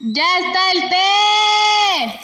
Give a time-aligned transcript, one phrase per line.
[0.00, 2.20] ¡Ya está el té!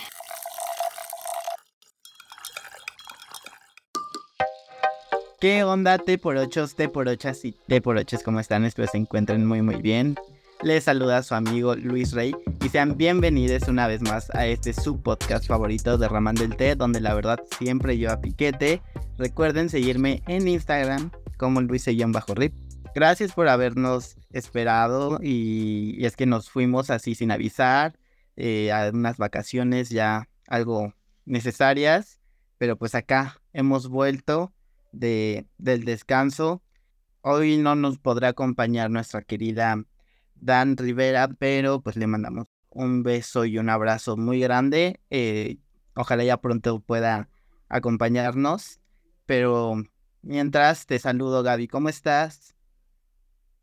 [5.41, 8.25] ¿Qué onda, T por ochos, T por ochas y T por ochos?
[8.25, 8.65] ¿Cómo están?
[8.65, 10.17] Espero se encuentren muy muy bien.
[10.63, 15.01] Les saluda su amigo Luis Rey y sean bienvenidos una vez más a este su
[15.01, 18.83] podcast favorito Derramando el Té, donde la verdad siempre yo a piquete.
[19.17, 22.53] Recuerden seguirme en Instagram como Luis-Rip.
[22.95, 27.99] Gracias por habernos esperado y, es que nos fuimos así sin avisar
[28.37, 30.95] eh, a unas vacaciones ya algo
[31.25, 32.21] necesarias,
[32.59, 34.53] pero pues acá hemos vuelto
[34.93, 36.63] de, del descanso.
[37.23, 39.85] Hoy no nos podrá acompañar nuestra querida
[40.35, 45.01] Dan Rivera, pero pues le mandamos un beso y un abrazo muy grande.
[45.11, 45.59] Eh,
[45.95, 47.29] ojalá ya pronto pueda
[47.69, 48.81] acompañarnos.
[49.27, 49.83] Pero
[50.23, 52.55] mientras te saludo, Gaby, ¿cómo estás?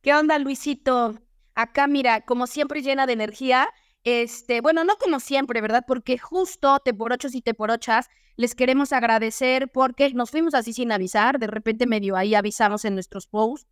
[0.01, 1.19] ¿Qué onda, Luisito?
[1.55, 3.69] Acá, mira, como siempre llena de energía.
[4.03, 5.83] Este, bueno, no como siempre, ¿verdad?
[5.87, 10.53] Porque justo te por ochos y te por ochas les queremos agradecer porque nos fuimos
[10.53, 13.67] así sin avisar, de repente medio ahí avisamos en nuestros posts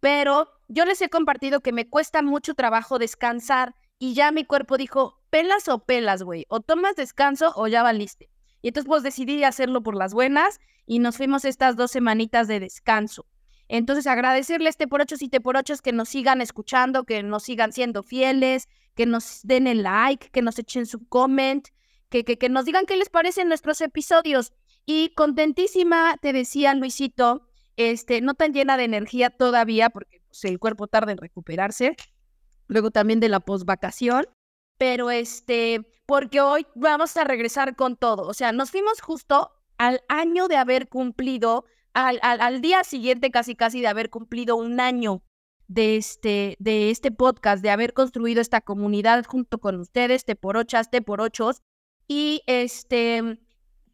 [0.00, 4.78] pero yo les he compartido que me cuesta mucho trabajo descansar y ya mi cuerpo
[4.78, 8.30] dijo, pelas o pelas, güey, o tomas descanso o ya valiste.
[8.62, 12.60] Y entonces pues decidí hacerlo por las buenas y nos fuimos estas dos semanitas de
[12.60, 13.26] descanso.
[13.72, 17.22] Entonces agradecerle a este por ocho y te por ocho que nos sigan escuchando, que
[17.22, 21.68] nos sigan siendo fieles, que nos den el like, que nos echen su comment,
[22.08, 24.52] que, que, que nos digan qué les parecen nuestros episodios.
[24.86, 30.58] Y contentísima, te decía Luisito, este, no tan llena de energía todavía, porque pues, el
[30.58, 31.96] cuerpo tarda en recuperarse,
[32.66, 34.26] luego también de la posvacación,
[34.78, 40.02] pero este, porque hoy vamos a regresar con todo, o sea, nos fuimos justo al
[40.08, 45.22] año de haber cumplido, al, al, día siguiente casi casi de haber cumplido un año
[45.68, 50.56] de este, de este podcast, de haber construido esta comunidad junto con ustedes, te por
[50.56, 51.62] ochas, te por ochos,
[52.08, 53.38] y este,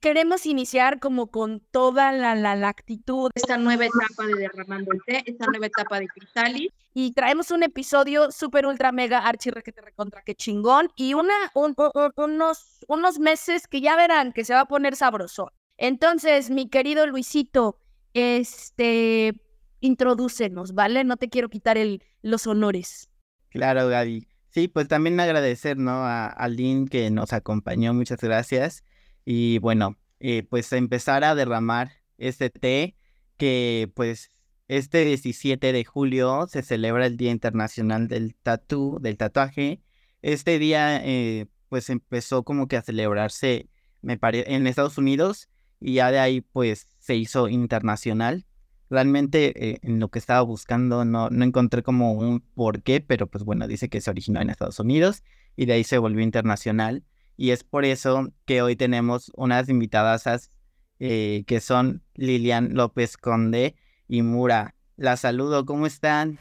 [0.00, 5.22] queremos iniciar como con toda la, la, actitud, esta nueva etapa de Derramando el Té,
[5.26, 6.72] esta nueva etapa de Cristali.
[6.94, 10.90] Y traemos un episodio súper, ultra, mega, archi, que te recontra, que chingón.
[10.96, 15.52] Y una, unos, unos meses que ya verán que se va a poner sabroso.
[15.76, 17.78] Entonces, mi querido Luisito,
[18.16, 19.34] este,
[19.80, 21.04] introdúcenos, ¿vale?
[21.04, 23.10] No te quiero quitar el, los honores.
[23.50, 24.26] Claro, Gaby.
[24.48, 26.06] Sí, pues también agradecer, ¿no?
[26.06, 28.84] A, Lynn que nos acompañó, muchas gracias.
[29.26, 32.96] Y bueno, eh, pues empezar a derramar este té
[33.36, 34.30] que pues
[34.68, 39.82] este 17 de julio se celebra el Día Internacional del Tatú, del tatuaje.
[40.22, 43.68] Este día eh, pues empezó como que a celebrarse
[44.00, 45.50] me en Estados Unidos
[45.80, 48.46] y ya de ahí pues se hizo internacional.
[48.90, 53.44] Realmente eh, en lo que estaba buscando no, no encontré como un porqué, pero pues
[53.44, 55.22] bueno, dice que se originó en Estados Unidos
[55.54, 57.04] y de ahí se volvió internacional
[57.36, 60.50] y es por eso que hoy tenemos unas invitadas
[60.98, 63.76] eh, que son Lilian López Conde
[64.08, 64.74] y Mura.
[64.96, 66.40] La saludo, ¿cómo están?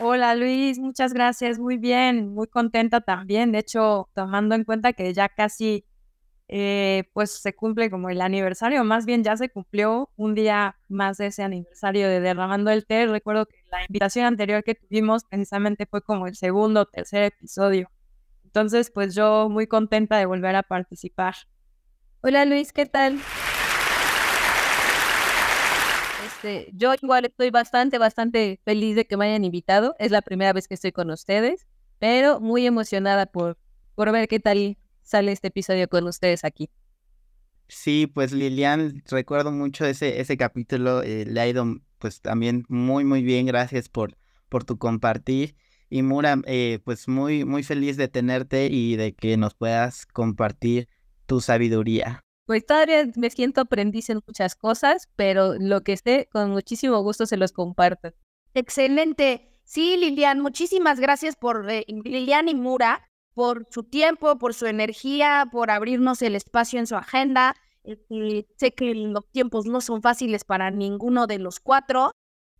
[0.00, 3.52] Hola Luis, muchas gracias, muy bien, muy contenta también.
[3.52, 5.84] De hecho, tomando en cuenta que ya casi
[6.52, 11.16] eh, pues se cumple como el aniversario, más bien ya se cumplió un día más
[11.16, 13.06] de ese aniversario de Derramando el Té.
[13.06, 17.88] Recuerdo que la invitación anterior que tuvimos precisamente fue como el segundo o tercer episodio.
[18.44, 21.36] Entonces, pues yo muy contenta de volver a participar.
[22.20, 23.20] Hola Luis, ¿qué tal?
[26.26, 29.94] Este, yo igual estoy bastante, bastante feliz de que me hayan invitado.
[30.00, 31.68] Es la primera vez que estoy con ustedes,
[32.00, 33.56] pero muy emocionada por,
[33.94, 36.70] por ver qué tal sale este episodio con ustedes aquí.
[37.68, 41.64] Sí, pues Lilian, recuerdo mucho ese, ese capítulo, eh, le ha ido
[41.98, 44.16] pues también muy, muy bien, gracias por,
[44.48, 45.54] por tu compartir.
[45.88, 50.88] Y Mura, eh, pues muy, muy feliz de tenerte y de que nos puedas compartir
[51.26, 52.20] tu sabiduría.
[52.46, 57.26] Pues todavía me siento aprendiz en muchas cosas, pero lo que esté, con muchísimo gusto
[57.26, 58.12] se los comparto.
[58.54, 59.48] Excelente.
[59.64, 65.48] Sí, Lilian, muchísimas gracias por eh, Lilian y Mura por su tiempo, por su energía,
[65.50, 67.56] por abrirnos el espacio en su agenda.
[67.84, 72.12] Este, sé que los tiempos no son fáciles para ninguno de los cuatro,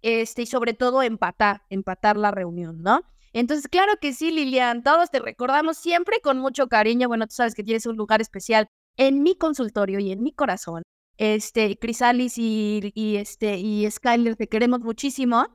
[0.03, 3.03] este, y sobre todo empatar, empatar la reunión, ¿no?
[3.33, 7.09] Entonces, claro que sí, Lilian, todos te recordamos siempre con mucho cariño.
[7.09, 10.83] Bueno, tú sabes que tienes un lugar especial en mi consultorio y en mi corazón.
[11.17, 15.47] Este, Crisalis y, y, este, y Skyler, te queremos muchísimo.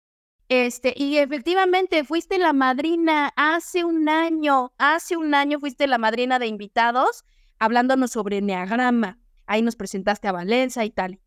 [0.48, 6.38] Este, y efectivamente fuiste la madrina hace un año, hace un año fuiste la madrina
[6.38, 7.26] de invitados
[7.58, 9.18] hablándonos sobre Neagrama.
[9.48, 11.26] Ahí nos presentaste a Valencia y tal y tal.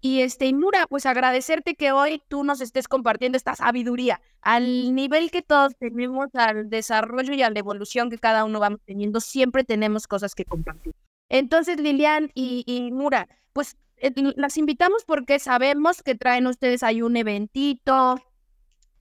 [0.00, 4.94] Y este, y Mura, pues agradecerte que hoy tú nos estés compartiendo esta sabiduría al
[4.94, 9.20] nivel que todos tenemos, al desarrollo y a la evolución que cada uno vamos teniendo,
[9.20, 10.94] siempre tenemos cosas que compartir.
[11.30, 17.00] Entonces, Lilian y, y Mura, pues eh, las invitamos porque sabemos que traen ustedes ahí
[17.00, 18.16] un eventito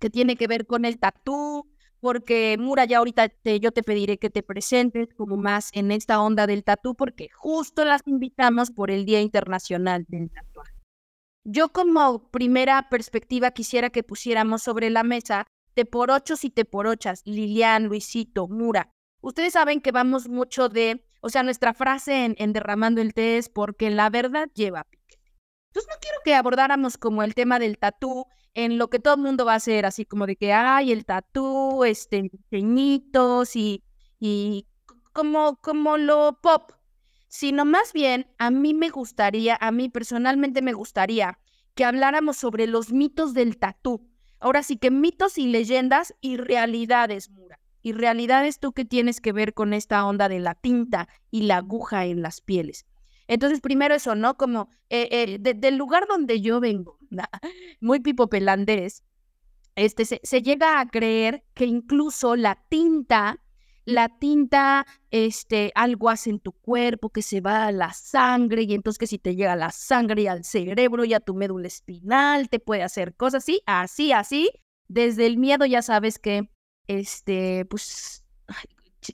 [0.04, 1.66] que tiene que ver con el tatú,
[2.02, 6.46] porque Mura, ya ahorita yo te pediré que te presentes como más en esta onda
[6.46, 10.74] del tatú, porque justo las invitamos por el Día Internacional del Tatuaje.
[11.46, 16.66] Yo como primera perspectiva quisiera que pusiéramos sobre la mesa te por ochos y te
[16.66, 18.92] por ochas, Lilian, Luisito, Mura.
[19.22, 23.38] Ustedes saben que vamos mucho de, o sea, nuestra frase en, en derramando el té
[23.38, 25.32] es porque la verdad lleva piquete.
[25.70, 29.22] Entonces no quiero que abordáramos como el tema del tatú en lo que todo el
[29.22, 33.84] mundo va a hacer, así como de que hay el tatú, este, pequeñitos y,
[34.20, 34.68] y
[35.12, 36.72] como, como lo pop,
[37.28, 41.40] sino más bien a mí me gustaría, a mí personalmente me gustaría
[41.74, 44.08] que habláramos sobre los mitos del tatú.
[44.40, 47.60] Ahora sí que mitos y leyendas y realidades, Mura.
[47.82, 51.58] Y realidades tú que tienes que ver con esta onda de la tinta y la
[51.58, 52.86] aguja en las pieles.
[53.28, 54.36] Entonces, primero eso, ¿no?
[54.36, 56.98] Como eh, eh, del lugar donde yo vengo,
[57.82, 59.04] muy pipopelandés,
[59.76, 63.40] este, se, se, llega a creer que incluso la tinta,
[63.86, 68.74] la tinta, este, algo hace en tu cuerpo, que se va a la sangre, y
[68.74, 72.60] entonces que si te llega la sangre al cerebro y a tu médula espinal, te
[72.60, 74.52] puede hacer cosas así, así, así.
[74.88, 76.50] Desde el miedo ya sabes que,
[76.88, 78.24] este, pues,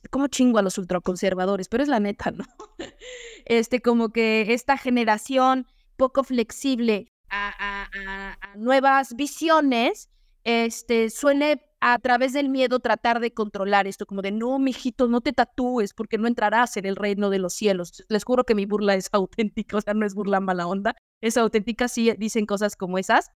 [0.09, 2.45] como chingo a los ultraconservadores, pero es la neta, ¿no?
[3.45, 5.65] Este, como que esta generación
[5.97, 10.09] poco flexible a, nuevas visiones,
[10.44, 15.21] este, suele a través del miedo tratar de controlar esto, como de no, mijito, no
[15.21, 18.06] te tatúes porque no entrarás en el reino de los cielos.
[18.09, 21.38] Les juro que mi burla es auténtica, o sea, no es burla mala onda, es
[21.38, 23.31] auténtica, sí dicen cosas como esas.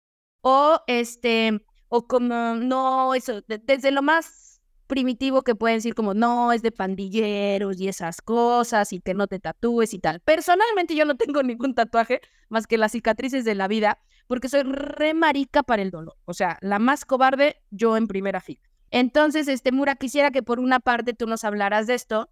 [0.42, 4.49] O este, o como, no, eso, desde lo más
[4.90, 9.28] primitivo que pueden decir como no, es de pandilleros y esas cosas y que no
[9.28, 10.18] te tatúes y tal.
[10.18, 14.64] Personalmente yo no tengo ningún tatuaje más que las cicatrices de la vida porque soy
[14.64, 16.16] re marica para el dolor.
[16.24, 18.60] O sea, la más cobarde yo en primera fila.
[18.90, 22.28] Entonces, este Mura, quisiera que por una parte tú nos hablaras de esto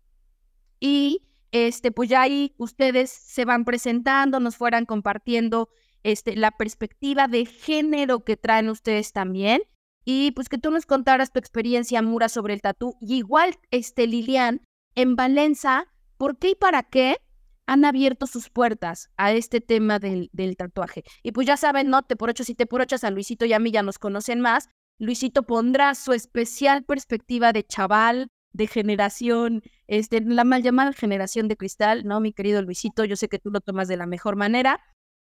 [0.81, 1.23] y
[1.53, 5.69] este pues ya ahí ustedes se van presentando, nos fueran compartiendo
[6.03, 9.63] este la perspectiva de género que traen ustedes también
[10.11, 12.97] y pues que tú nos contaras tu experiencia, Mura, sobre el tatú.
[12.99, 14.63] Y igual, este, Lilian,
[14.95, 17.19] en Valencia, ¿por qué y para qué
[17.67, 21.05] han abierto sus puertas a este tema del, del tatuaje?
[21.23, 22.05] Y pues ya saben, ¿no?
[22.05, 24.41] Te por ocho, si te por ocho, a Luisito y a mí ya nos conocen
[24.41, 24.71] más.
[24.99, 31.59] Luisito pondrá su especial perspectiva de chaval, de generación, este, la mal llamada generación de
[31.59, 32.19] cristal, ¿no?
[32.21, 34.81] Mi querido Luisito, yo sé que tú lo tomas de la mejor manera.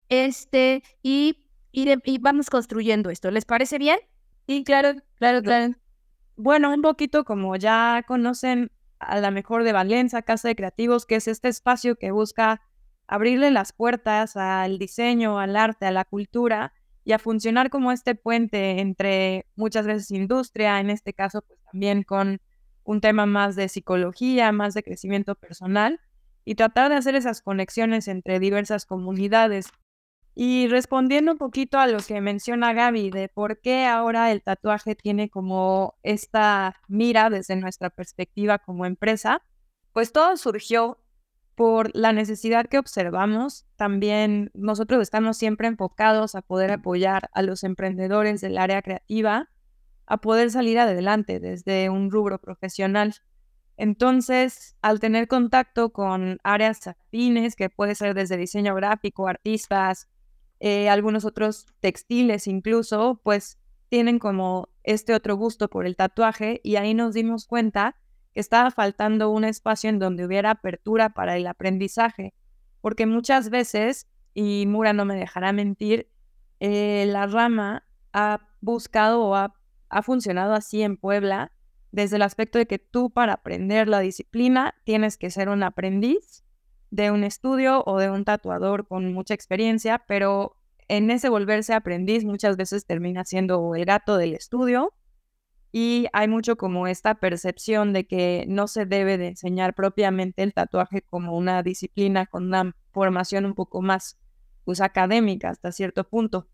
[0.08, 3.32] Este, y, y, y vamos construyendo esto.
[3.32, 3.98] ¿Les parece bien?
[4.48, 5.74] Sí, claro, claro, claro.
[6.36, 8.70] Bueno, un poquito como ya conocen
[9.00, 12.62] a la mejor de Valencia, Casa de Creativos, que es este espacio que busca
[13.08, 16.72] abrirle las puertas al diseño, al arte, a la cultura
[17.04, 22.02] y a funcionar como este puente entre muchas veces industria, en este caso pues también
[22.04, 22.40] con
[22.84, 26.00] un tema más de psicología, más de crecimiento personal
[26.44, 29.68] y tratar de hacer esas conexiones entre diversas comunidades.
[30.38, 34.94] Y respondiendo un poquito a lo que menciona Gaby de por qué ahora el tatuaje
[34.94, 39.42] tiene como esta mira desde nuestra perspectiva como empresa,
[39.94, 40.98] pues todo surgió
[41.54, 43.64] por la necesidad que observamos.
[43.76, 49.48] También nosotros estamos siempre enfocados a poder apoyar a los emprendedores del área creativa
[50.04, 53.14] a poder salir adelante desde un rubro profesional.
[53.78, 60.10] Entonces, al tener contacto con áreas afines, que puede ser desde diseño gráfico, artistas,
[60.66, 63.56] eh, algunos otros textiles incluso, pues
[63.88, 67.94] tienen como este otro gusto por el tatuaje y ahí nos dimos cuenta
[68.34, 72.34] que estaba faltando un espacio en donde hubiera apertura para el aprendizaje,
[72.80, 76.10] porque muchas veces, y Mura no me dejará mentir,
[76.58, 79.54] eh, la rama ha buscado o ha,
[79.88, 81.52] ha funcionado así en Puebla
[81.92, 86.44] desde el aspecto de que tú para aprender la disciplina tienes que ser un aprendiz
[86.96, 90.56] de un estudio o de un tatuador con mucha experiencia, pero
[90.88, 94.94] en ese volverse aprendiz muchas veces termina siendo el gato del estudio
[95.72, 100.54] y hay mucho como esta percepción de que no se debe de enseñar propiamente el
[100.54, 104.18] tatuaje como una disciplina con una formación un poco más
[104.64, 106.48] pues académica hasta cierto punto.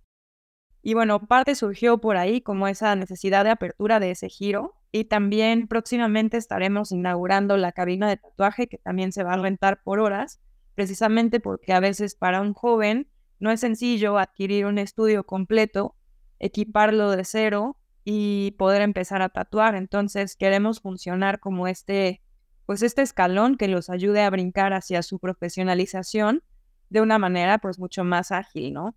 [0.82, 5.04] Y bueno, parte surgió por ahí como esa necesidad de apertura de ese giro y
[5.04, 9.98] también próximamente estaremos inaugurando la cabina de tatuaje que también se va a rentar por
[10.00, 10.38] horas,
[10.74, 13.08] precisamente porque a veces para un joven
[13.40, 15.96] no es sencillo adquirir un estudio completo,
[16.38, 19.76] equiparlo de cero y poder empezar a tatuar.
[19.76, 22.20] Entonces queremos funcionar como este,
[22.66, 26.42] pues este escalón que los ayude a brincar hacia su profesionalización
[26.90, 28.94] de una manera pues mucho más ágil, ¿no?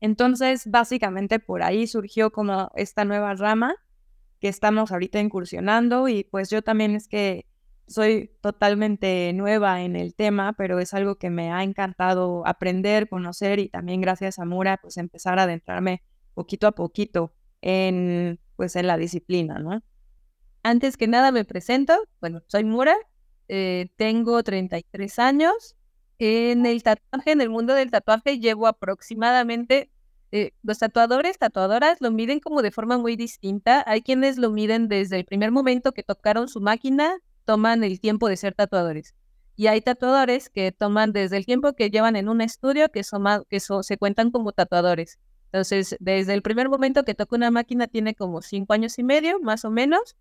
[0.00, 3.76] Entonces básicamente por ahí surgió como esta nueva rama
[4.40, 7.46] que estamos ahorita incursionando y pues yo también es que
[7.86, 13.58] soy totalmente nueva en el tema, pero es algo que me ha encantado aprender, conocer
[13.58, 16.02] y también gracias a Mura pues empezar a adentrarme
[16.34, 19.82] poquito a poquito en pues en la disciplina, ¿no?
[20.62, 22.96] Antes que nada me presento, bueno, soy Mura,
[23.48, 25.76] eh, tengo 33 años.
[26.18, 29.90] En el tatuaje, en el mundo del tatuaje, llevo aproximadamente
[30.30, 33.82] eh, los tatuadores, tatuadoras lo miden como de forma muy distinta.
[33.86, 38.28] Hay quienes lo miden desde el primer momento que tocaron su máquina, toman el tiempo
[38.28, 39.14] de ser tatuadores.
[39.56, 43.02] Y hay tatuadores que toman desde el tiempo que llevan en un estudio que,
[43.48, 45.18] que se cuentan como tatuadores.
[45.46, 49.40] Entonces, desde el primer momento que toca una máquina tiene como cinco años y medio,
[49.40, 50.16] más o menos.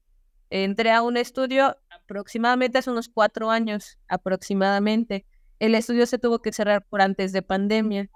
[0.49, 5.25] Entré a un estudio aproximadamente hace unos cuatro años, aproximadamente.
[5.59, 8.09] El estudio se tuvo que cerrar por antes de pandemia.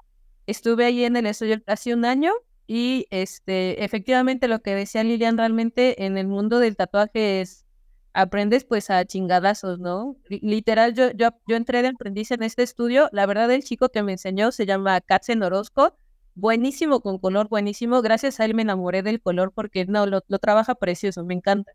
[0.47, 2.31] Estuve ahí en el estudio casi un año
[2.67, 7.65] y este, efectivamente lo que decía Lilian realmente en el mundo del tatuaje es
[8.13, 10.17] aprendes pues a chingadazos, ¿no?
[10.27, 13.09] Literal, yo, yo, yo entré de aprendiz en este estudio.
[13.11, 15.97] La verdad, el chico que me enseñó se llama Katzen Orozco.
[16.35, 18.01] Buenísimo con color, buenísimo.
[18.01, 21.71] Gracias a él me enamoré del color porque no, lo, lo trabaja precioso, me encanta.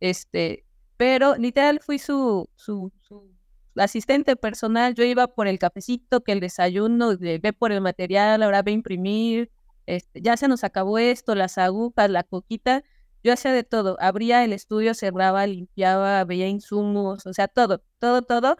[0.00, 0.64] Este,
[0.96, 3.33] pero literal fui su, su, su
[3.76, 8.62] asistente personal, yo iba por el cafecito, que el desayuno, ve por el material, ahora
[8.62, 9.50] ve imprimir,
[9.86, 12.84] este, ya se nos acabó esto, las agujas, la coquita,
[13.22, 18.22] yo hacía de todo, abría el estudio, cerraba, limpiaba, veía insumos, o sea, todo, todo,
[18.22, 18.56] todo,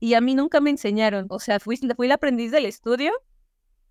[0.00, 3.12] y a mí nunca me enseñaron, o sea, fui, fui el aprendiz del estudio,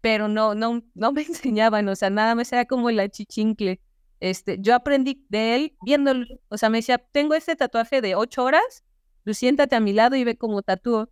[0.02, 3.80] pero no, no, no me enseñaban, o sea, nada más era como la chichincle.
[4.20, 8.44] Este, yo aprendí de él viéndolo, o sea, me decía, tengo este tatuaje de ocho
[8.44, 8.84] horas,
[9.24, 11.10] pues siéntate a mi lado y ve cómo tatúo.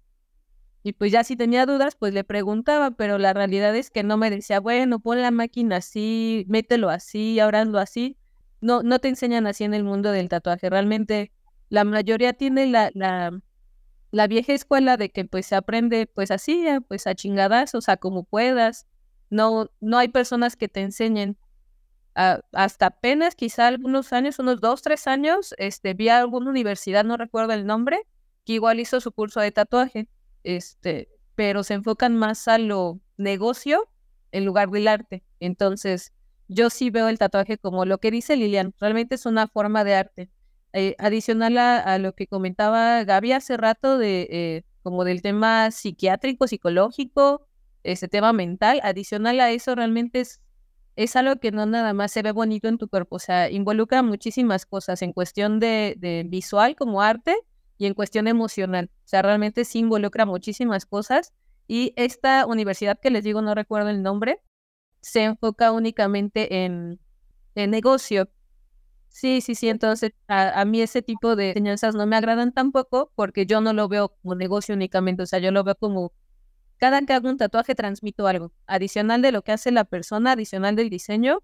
[0.83, 4.17] Y pues ya si tenía dudas, pues le preguntaba, pero la realidad es que no
[4.17, 8.17] me decía, bueno, pon la máquina así, mételo así, ahora hazlo así.
[8.61, 10.69] No, no te enseñan así en el mundo del tatuaje.
[10.69, 11.31] Realmente
[11.69, 13.39] la mayoría tiene la, la,
[14.11, 17.97] la vieja escuela de que pues se aprende pues así, pues a chingadas, o sea,
[17.97, 18.87] como puedas.
[19.29, 21.37] No, no hay personas que te enseñen
[22.51, 27.15] hasta apenas quizá algunos años, unos dos, tres años, este, vi a alguna universidad, no
[27.15, 28.01] recuerdo el nombre,
[28.45, 30.07] que igual hizo su curso de tatuaje,
[30.43, 33.89] este, pero se enfocan más a lo negocio
[34.31, 35.23] en lugar del arte.
[35.39, 36.11] Entonces,
[36.49, 39.95] yo sí veo el tatuaje como lo que dice Lilian, realmente es una forma de
[39.95, 40.29] arte.
[40.73, 46.47] Eh, adicional a, lo que comentaba Gaby hace rato de eh, como del tema psiquiátrico,
[46.47, 47.47] psicológico,
[47.83, 50.41] ese tema mental, adicional a eso realmente es
[51.03, 54.03] es algo que no nada más se ve bonito en tu cuerpo, o sea, involucra
[54.03, 57.37] muchísimas cosas en cuestión de, visual como arte
[57.77, 58.91] y en cuestión emocional.
[59.05, 61.33] O sea, realmente sí involucra muchísimas cosas.
[61.67, 64.41] Y esta universidad que les digo, no recuerdo el nombre,
[65.01, 66.99] se enfoca únicamente en,
[67.55, 68.29] en negocio.
[69.07, 73.11] Sí, sí, sí, entonces a, a, mí ese tipo de enseñanzas no me agradan tampoco
[73.15, 76.13] porque yo no lo veo como negocio únicamente, o sea, yo lo veo como
[76.79, 78.51] cada que hago un tatuaje transmito algo.
[78.65, 81.43] Adicional de lo que hace la persona, adicional del diseño,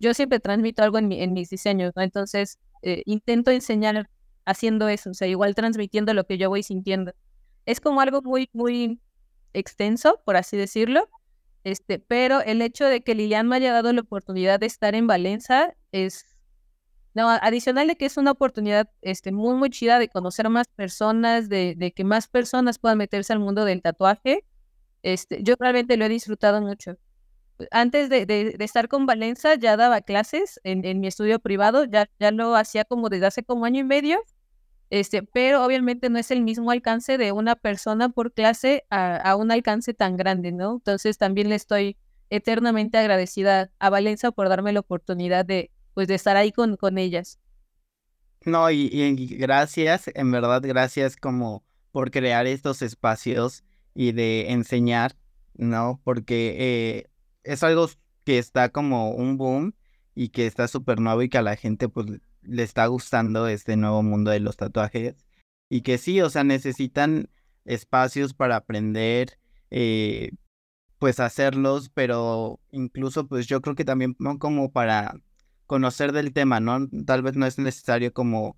[0.00, 2.02] yo siempre transmito algo en, mis diseños, ¿no?
[2.02, 4.08] Entonces, eh, intento enseñar
[4.44, 7.12] haciendo eso, o sea, igual transmitiendo lo que yo voy sintiendo.
[7.66, 9.00] Es como algo muy, muy
[9.52, 11.08] extenso, por así decirlo,
[11.62, 15.06] este, pero el hecho de que Lilian me haya dado la oportunidad de estar en
[15.06, 16.24] Valencia es,
[17.14, 21.48] no, adicional de que es una oportunidad este, muy, muy chida de conocer más personas,
[21.48, 24.44] de, de que más personas puedan meterse al mundo del tatuaje,
[25.02, 26.96] este, yo realmente lo he disfrutado mucho.
[27.70, 32.56] Antes de, estar con Valencia ya daba clases en, mi estudio privado, ya, ya lo
[32.56, 34.20] hacía como desde hace como año y medio,
[34.90, 39.50] este, pero obviamente no es el mismo alcance de una persona por clase a, un
[39.50, 40.74] alcance tan grande, ¿no?
[40.74, 41.96] Entonces también le estoy
[42.30, 46.98] eternamente agradecida a Valencia por darme la oportunidad de, pues, de estar ahí con, con
[46.98, 47.38] ellas.
[48.44, 53.62] No, y, y gracias, en verdad, gracias como por crear estos espacios
[53.94, 55.16] y de enseñar,
[55.54, 56.00] ¿no?
[56.04, 57.10] Porque eh,
[57.44, 57.88] es algo
[58.24, 59.74] que está como un boom
[60.14, 62.06] y que está súper nuevo y que a la gente pues
[62.42, 65.16] le está gustando este nuevo mundo de los tatuajes.
[65.68, 67.30] Y que sí, o sea, necesitan
[67.64, 69.38] espacios para aprender,
[69.70, 70.32] eh,
[70.98, 75.14] pues hacerlos, pero incluso pues yo creo que también como para
[75.66, 76.88] conocer del tema, ¿no?
[77.06, 78.56] Tal vez no es necesario como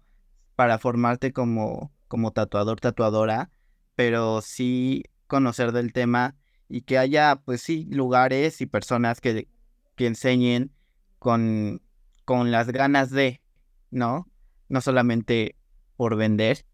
[0.57, 3.51] para formarte como, como tatuador, tatuadora,
[3.95, 6.37] pero sí conocer del tema
[6.69, 9.49] y que haya, pues sí, lugares y personas que,
[9.97, 10.73] que enseñen
[11.19, 11.83] con,
[12.25, 13.41] con las ganas de,
[13.91, 14.29] ¿no?
[14.69, 15.57] No solamente
[15.97, 16.65] por vender.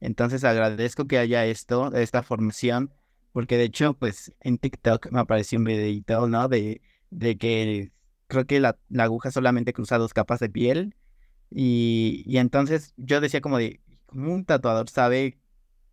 [0.00, 2.92] Entonces agradezco que haya esto, esta formación,
[3.32, 6.48] porque de hecho, pues en TikTok me apareció un videito, ¿no?
[6.48, 7.92] De, de que
[8.26, 10.94] creo que la, la aguja solamente cruza dos capas de piel.
[11.50, 15.38] Y, y entonces yo decía como de, ¿cómo un tatuador sabe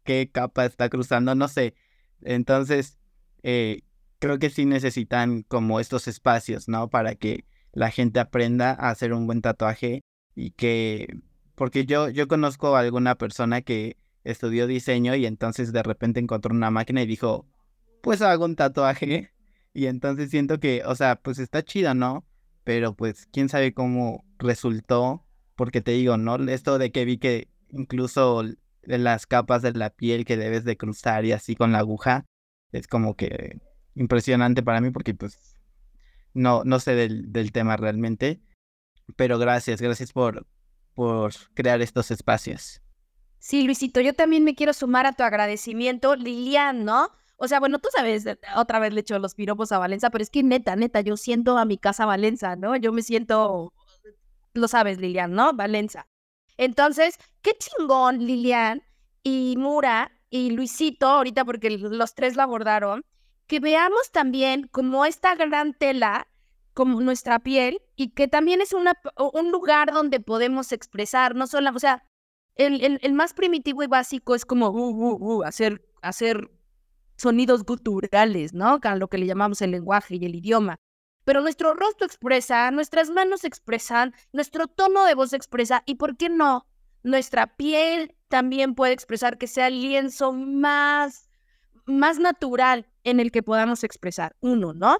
[0.03, 1.35] qué capa está cruzando?
[1.35, 1.75] No sé.
[2.21, 2.97] Entonces,
[3.43, 3.81] eh,
[4.19, 6.89] creo que sí necesitan como estos espacios, ¿no?
[6.89, 10.01] Para que la gente aprenda a hacer un buen tatuaje
[10.35, 11.07] y que,
[11.55, 16.53] porque yo, yo conozco a alguna persona que estudió diseño y entonces de repente encontró
[16.53, 17.47] una máquina y dijo,
[18.01, 19.31] pues hago un tatuaje.
[19.73, 22.25] Y entonces siento que, o sea, pues está chido, ¿no?
[22.65, 26.35] Pero pues quién sabe cómo resultó, porque te digo, ¿no?
[26.49, 28.43] Esto de que vi que incluso
[28.83, 32.25] las capas de la piel que debes de cruzar y así con la aguja,
[32.71, 33.59] es como que
[33.95, 35.57] impresionante para mí porque pues
[36.33, 38.41] no, no sé del, del tema realmente.
[39.15, 40.47] Pero gracias, gracias por,
[40.93, 42.81] por crear estos espacios.
[43.39, 47.09] Sí, Luisito, yo también me quiero sumar a tu agradecimiento, Lilian, ¿no?
[47.37, 48.23] O sea, bueno, tú sabes,
[48.55, 51.57] otra vez le echo los piropos a Valenza, pero es que neta, neta, yo siento
[51.57, 52.75] a mi casa Valenza, ¿no?
[52.75, 53.73] Yo me siento,
[54.53, 55.53] lo sabes, Lilian, ¿no?
[55.53, 56.07] Valenza.
[56.57, 58.83] Entonces, qué chingón, Lilian
[59.23, 63.03] y Mura y Luisito, ahorita porque los tres lo abordaron,
[63.47, 66.27] que veamos también como esta gran tela,
[66.73, 68.93] como nuestra piel, y que también es una,
[69.33, 72.03] un lugar donde podemos expresar, no solo, o sea,
[72.55, 76.49] el, el, más primitivo y básico es como uh, uh, uh, hacer, hacer
[77.17, 78.79] sonidos guturales, ¿no?
[78.97, 80.77] Lo que le llamamos el lenguaje y el idioma.
[81.23, 86.29] Pero nuestro rostro expresa, nuestras manos expresan, nuestro tono de voz expresa, y ¿por qué
[86.29, 86.67] no?
[87.03, 91.29] Nuestra piel también puede expresar que sea el lienzo más,
[91.85, 94.35] más natural en el que podamos expresar.
[94.39, 94.97] Uno, ¿no?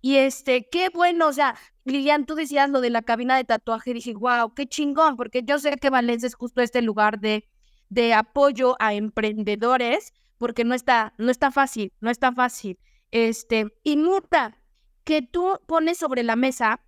[0.00, 3.94] Y este, qué bueno, o sea, Lilian, tú decías lo de la cabina de tatuaje,
[3.94, 7.48] dije, wow, qué chingón, porque yo sé que Valencia es justo este lugar de,
[7.88, 12.80] de apoyo a emprendedores, porque no está, no está fácil, no está fácil.
[13.12, 14.58] Este, y Muta,
[15.04, 16.80] que tú pones sobre la mesa,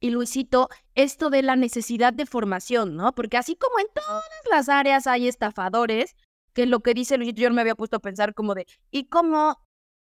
[0.00, 3.14] y Luisito, esto de la necesidad de formación, ¿no?
[3.14, 6.14] Porque así como en todas las áreas hay estafadores,
[6.52, 9.58] que lo que dice Luisito, yo me había puesto a pensar como de, ¿y cómo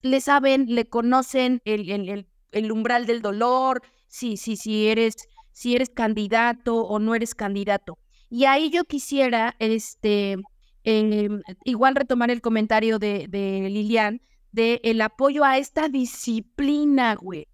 [0.03, 5.15] le saben, le conocen el, el, el umbral del dolor, si, si, si, eres,
[5.53, 7.99] si eres candidato o no eres candidato.
[8.31, 10.37] Y ahí yo quisiera, este,
[10.85, 14.21] em, igual retomar el comentario de, de Lilian,
[14.53, 17.49] de el apoyo a esta disciplina, güey.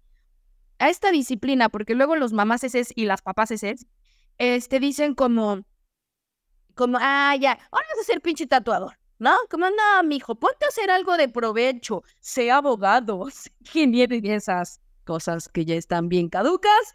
[0.79, 3.87] A esta disciplina, porque luego los mamás eses y las papás eses,
[4.37, 5.61] este, dicen como,
[6.75, 8.97] como, ah, ya, ahora vas a ser pinche tatuador.
[9.19, 9.31] ¿no?
[9.49, 13.27] Como, no, mijo, ponte a hacer algo de provecho, sea abogado,
[13.61, 16.93] ingeniero y esas cosas que ya están bien caducas.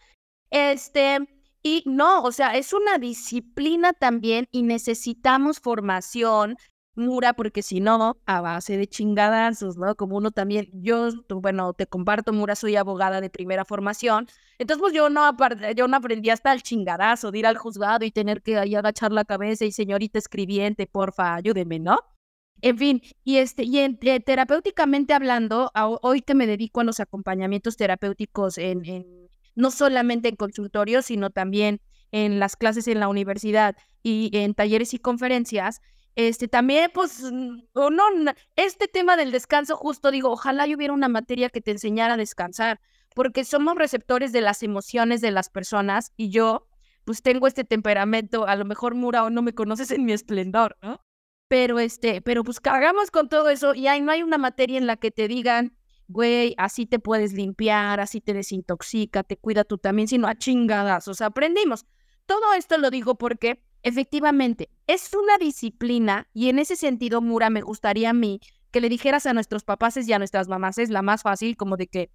[0.51, 1.19] Este,
[1.63, 6.57] y no, o sea, es una disciplina también y necesitamos formación,
[6.97, 9.95] Mura, porque si no, a base de chingadazos, ¿no?
[9.95, 14.27] Como uno también, yo, bueno, te comparto, Mura, soy abogada de primera formación,
[14.59, 15.37] entonces pues yo no,
[15.77, 19.13] yo no aprendí hasta el chingadazo de ir al juzgado y tener que ahí agachar
[19.13, 21.99] la cabeza y señorita escribiente, porfa, ayúdeme, ¿no?
[22.63, 25.71] En fin, y este, y eh, terapéuticamente hablando,
[26.03, 29.07] hoy que me dedico a los acompañamientos terapéuticos en, en,
[29.55, 31.81] no solamente en consultorios, sino también
[32.13, 35.81] en las clases en la universidad y en talleres y conferencias,
[36.29, 37.23] este también, pues,
[37.73, 38.05] o no,
[38.57, 42.17] este tema del descanso, justo digo, ojalá yo hubiera una materia que te enseñara a
[42.17, 42.81] descansar,
[43.15, 46.69] porque somos receptores de las emociones de las personas y yo,
[47.05, 50.77] pues tengo este temperamento, a lo mejor Mura o no me conoces en mi esplendor,
[50.83, 51.01] ¿no?
[51.49, 54.87] Pero este, pero pues cagamos con todo eso y ahí no hay una materia en
[54.87, 59.79] la que te digan, güey, así te puedes limpiar, así te desintoxica, te cuida tú
[59.79, 61.87] también, sino a chingadas, o sea, aprendimos.
[62.27, 67.61] Todo esto lo digo porque efectivamente es una disciplina y en ese sentido, Mura, me
[67.61, 68.41] gustaría a mí
[68.71, 71.77] que le dijeras a nuestros papás y a nuestras mamás es la más fácil, como
[71.77, 72.11] de que,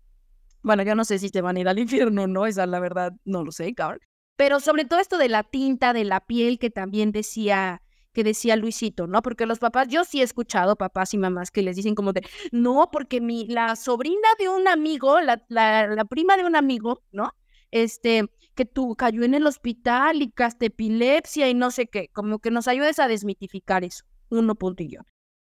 [0.61, 3.13] bueno, yo no sé si te van a ir al infierno no, esa la verdad,
[3.25, 3.99] no lo sé, cabrón.
[4.37, 7.81] Pero sobre todo esto de la tinta, de la piel, que también decía
[8.15, 9.21] que decía Luisito, ¿no?
[9.21, 12.25] Porque los papás, yo sí he escuchado papás y mamás que les dicen como de,
[12.51, 17.33] no, porque mi, la sobrina de un amigo, la, la, prima de un amigo, ¿no?
[17.71, 18.25] Este,
[18.55, 22.51] que tú cayó en el hospital y caste epilepsia y no sé qué, como que
[22.51, 25.01] nos ayudes a desmitificar eso, uno puntillo.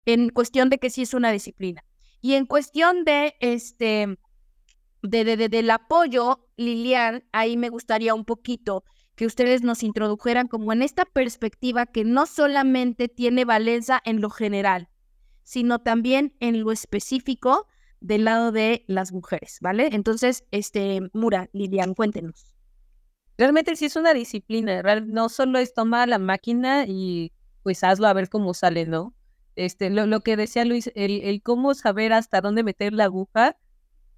[0.05, 1.83] En cuestión de que sí es una disciplina.
[2.21, 4.19] Y en cuestión de, este,
[5.01, 8.83] de, de, de del apoyo, Lilian, ahí me gustaría un poquito
[9.15, 14.29] que ustedes nos introdujeran como en esta perspectiva que no solamente tiene valencia en lo
[14.29, 14.89] general,
[15.43, 17.67] sino también en lo específico
[18.01, 19.89] del lado de las mujeres, ¿vale?
[19.93, 22.53] Entonces, este, Mura, Lilian, cuéntenos.
[23.37, 27.31] Realmente sí es una disciplina, no solo es tomar la máquina y
[27.63, 29.15] pues hazlo a ver cómo sale, ¿no?
[29.55, 33.57] Este, lo, lo que decía Luis, el, el cómo saber hasta dónde meter la aguja,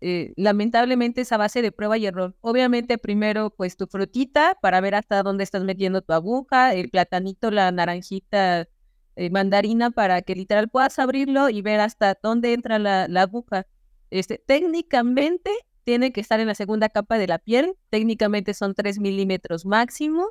[0.02, 2.36] eh, lamentablemente es a base de prueba y error.
[2.42, 7.52] Obviamente primero pues tu frutita para ver hasta dónde estás metiendo tu aguja, el platanito,
[7.52, 8.68] la naranjita,
[9.16, 13.66] eh, mandarina para que literal puedas abrirlo y ver hasta dónde entra la, la aguja.
[14.10, 15.52] Este, técnicamente
[15.84, 20.30] tiene que estar en la segunda capa de la piel, técnicamente son 3 milímetros máximo,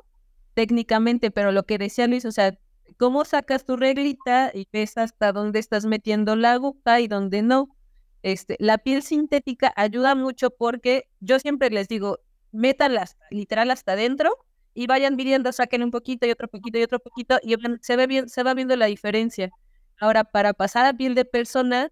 [0.53, 2.57] técnicamente, pero lo que decía Luis, o sea,
[2.97, 7.69] ¿cómo sacas tu reglita y ves hasta dónde estás metiendo la aguja y dónde no?
[8.21, 12.19] Este, la piel sintética ayuda mucho porque yo siempre les digo,
[12.51, 14.37] métanla hasta- literal hasta adentro
[14.73, 18.07] y vayan midiendo, saquen un poquito y otro poquito y otro poquito y se ve
[18.07, 19.51] bien, se va viendo la diferencia.
[19.99, 21.91] Ahora, para pasar a piel de persona,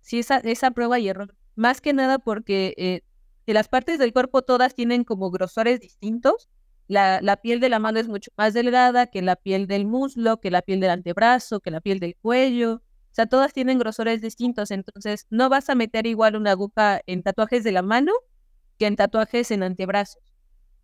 [0.00, 1.34] sí esa, esa prueba y error.
[1.56, 3.02] Más que nada porque eh,
[3.46, 6.48] de las partes del cuerpo todas tienen como grosores distintos.
[6.88, 10.40] La, la piel de la mano es mucho más delgada que la piel del muslo,
[10.40, 12.74] que la piel del antebrazo, que la piel del cuello.
[12.76, 14.70] O sea, todas tienen grosores distintos.
[14.70, 18.12] Entonces, no vas a meter igual una aguja en tatuajes de la mano
[18.78, 20.31] que en tatuajes en antebrazos.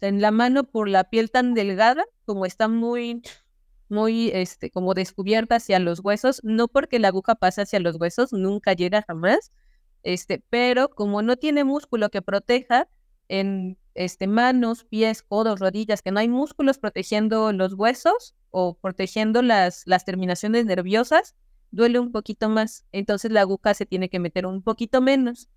[0.01, 3.23] En la mano, por la piel tan delgada, como está muy,
[3.89, 8.33] muy, este, como descubierta hacia los huesos, no porque la aguja pase hacia los huesos,
[8.33, 9.53] nunca llega jamás,
[10.03, 12.89] este, pero como no tiene músculo que proteja
[13.29, 19.43] en este, manos, pies, codos, rodillas, que no hay músculos protegiendo los huesos o protegiendo
[19.43, 21.35] las, las terminaciones nerviosas,
[21.71, 22.85] duele un poquito más.
[22.93, 25.49] Entonces la aguja se tiene que meter un poquito menos.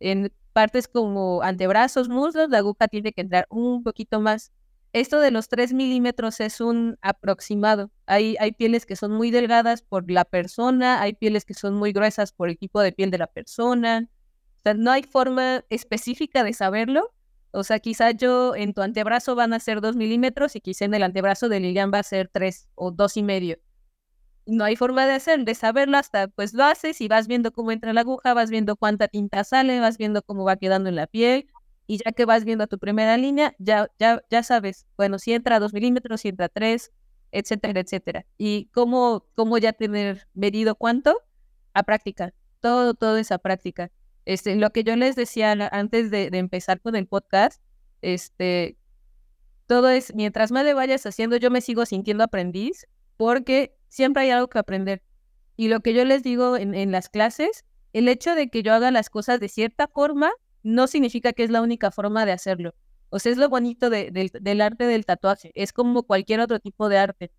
[0.00, 4.50] En partes como antebrazos, muslos, la aguja tiene que entrar un poquito más.
[4.92, 7.92] Esto de los 3 milímetros es un aproximado.
[8.06, 11.92] Hay, hay pieles que son muy delgadas por la persona, hay pieles que son muy
[11.92, 14.08] gruesas por el tipo de piel de la persona.
[14.08, 17.14] O sea, no hay forma específica de saberlo.
[17.52, 20.94] O sea, quizá yo en tu antebrazo van a ser 2 milímetros y quizá en
[20.94, 23.58] el antebrazo de Lilian va a ser 3 o dos y medio.
[24.48, 27.70] No hay forma de hacer, de saberlo hasta pues lo haces y vas viendo cómo
[27.70, 31.06] entra la aguja, vas viendo cuánta tinta sale, vas viendo cómo va quedando en la
[31.06, 31.48] piel
[31.86, 35.56] y ya que vas viendo tu primera línea, ya, ya, ya sabes, bueno, si entra
[35.56, 36.92] a 2 milímetros, si entra a 3,
[37.32, 38.26] etcétera, etcétera.
[38.38, 41.22] Y cómo, cómo ya tener medido cuánto
[41.74, 43.90] a práctica, todo, todo es a práctica.
[44.24, 47.62] Este, lo que yo les decía antes de, de empezar con el podcast,
[48.02, 48.78] este,
[49.66, 54.30] todo es, mientras más le vayas haciendo, yo me sigo sintiendo aprendiz porque siempre hay
[54.30, 55.02] algo que aprender.
[55.56, 58.72] Y lo que yo les digo en, en las clases, el hecho de que yo
[58.74, 60.30] haga las cosas de cierta forma
[60.62, 62.74] no significa que es la única forma de hacerlo.
[63.10, 65.50] O sea, es lo bonito de- del, arte del tatuaje.
[65.54, 67.30] Es como cualquier otro tipo de arte.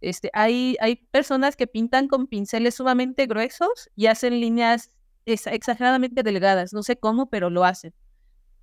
[0.00, 4.90] Este, hay, hay personas que pintan con pinceles sumamente gruesos y hacen líneas
[5.24, 6.74] ex- exageradamente delgadas.
[6.74, 7.94] No sé cómo, pero lo hacen.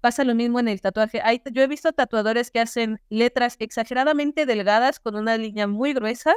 [0.01, 1.21] Pasa lo mismo en el tatuaje.
[1.23, 6.33] Hay, yo he visto tatuadores que hacen letras exageradamente delgadas con una línea muy gruesa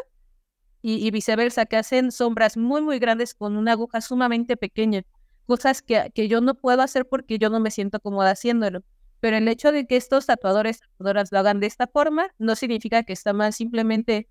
[0.84, 5.02] y, y viceversa, que hacen sombras muy, muy grandes con una aguja sumamente pequeña.
[5.46, 8.82] Cosas que, que yo no puedo hacer porque yo no me siento cómoda haciéndolo.
[9.20, 13.02] Pero el hecho de que estos tatuadores, tatuadoras lo hagan de esta forma, no significa
[13.02, 14.28] que está mal, simplemente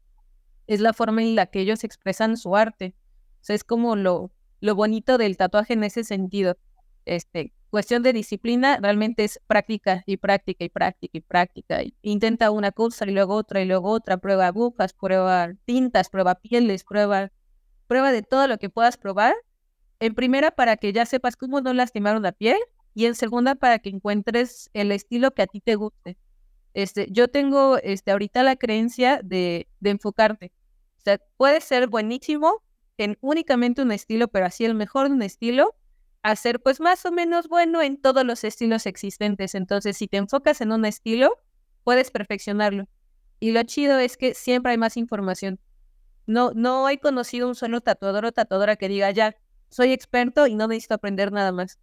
[0.67, 2.93] es la forma en la que ellos expresan su arte.
[3.47, 6.55] Es como lo, lo bonito del tatuaje en ese sentido.
[7.05, 11.81] Este, cuestión de disciplina realmente es práctica y práctica y práctica y práctica.
[12.03, 16.83] Intenta una cosa y luego otra y luego otra, prueba agujas, prueba tintas, prueba pieles,
[16.83, 17.31] prueba,
[17.87, 19.33] prueba de todo lo que puedas probar.
[19.99, 22.59] En primera, para que ya sepas cómo no lastimar una piel
[22.93, 26.15] y en segunda, para que encuentres el estilo que a ti te guste.
[26.75, 30.51] Este, yo tengo este, ahorita la creencia de, de enfocarte.
[30.99, 32.61] O sea, puede ser buenísimo
[32.99, 35.73] en únicamente un estilo, pero así el mejor de un estilo,
[36.23, 39.55] hacer pues más o menos bueno en todos los estilos existentes.
[39.55, 41.37] Entonces, si te enfocas en un estilo,
[41.83, 42.87] puedes perfeccionarlo.
[43.39, 45.59] Y lo chido es que siempre hay más información.
[46.25, 49.35] No, no he conocido un solo tatuador o tatuadora que diga, ya,
[49.69, 51.77] soy experto y no necesito aprender nada más.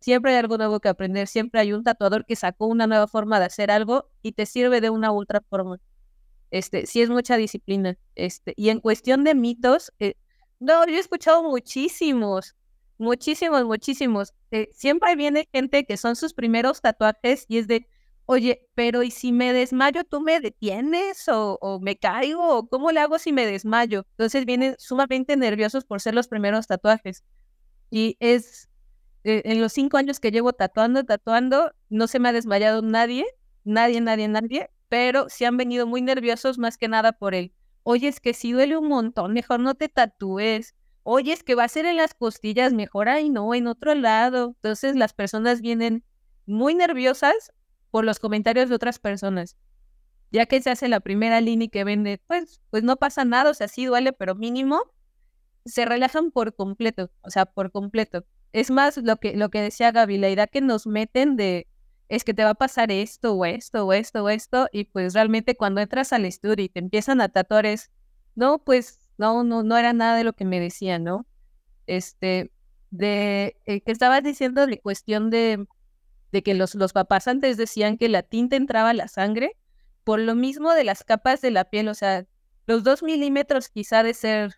[0.00, 3.38] Siempre hay algo nuevo que aprender, siempre hay un tatuador que sacó una nueva forma
[3.38, 5.78] de hacer algo y te sirve de una u otra forma.
[6.50, 7.98] Este, sí es mucha disciplina.
[8.14, 10.14] Este, y en cuestión de mitos, eh,
[10.60, 12.56] no, yo he escuchado muchísimos,
[12.98, 14.34] muchísimos, muchísimos.
[14.50, 17.86] Eh, siempre viene gente que son sus primeros tatuajes y es de,
[18.26, 22.58] oye, pero ¿y si me desmayo, tú me detienes o, me caigo?
[22.58, 24.06] ¿O cómo le hago si me desmayo?
[24.12, 27.24] Entonces vienen sumamente nerviosos por ser los primeros tatuajes.
[27.90, 28.68] Y es,
[29.24, 33.26] eh, en los cinco años que llevo tatuando, tatuando, no se me ha desmayado nadie,
[33.64, 37.52] nadie, nadie, nadie, pero sí han venido muy nerviosos más que nada por él.
[37.84, 40.74] Oye, es que si duele un montón, mejor no te tatúes.
[41.02, 44.54] Oye, es que va a ser en las costillas, mejor ahí no, en otro lado.
[44.56, 46.04] Entonces las personas vienen
[46.46, 47.52] muy nerviosas
[47.90, 49.56] por los comentarios de otras personas.
[50.30, 53.50] Ya que se hace la primera línea y que vende, pues, pues no pasa nada,
[53.50, 54.80] o sea, sí duele, pero mínimo,
[55.66, 58.24] se relajan por completo, o sea, por completo.
[58.52, 61.68] Es más lo que, lo que decía Gaby, la idea que nos meten de,
[62.08, 65.14] es que te va a pasar esto o esto o esto o esto, y pues
[65.14, 67.90] realmente cuando entras al estudio y te empiezan a tatuar es,
[68.34, 71.26] no, pues no, no, no era nada de lo que me decían, ¿no?
[71.86, 72.52] Este,
[72.90, 75.66] de, eh, que estabas diciendo de cuestión de,
[76.32, 79.56] de que los, los papás antes decían que la tinta entraba a la sangre,
[80.04, 82.26] por lo mismo de las capas de la piel, o sea,
[82.66, 84.54] los dos milímetros quizá de ser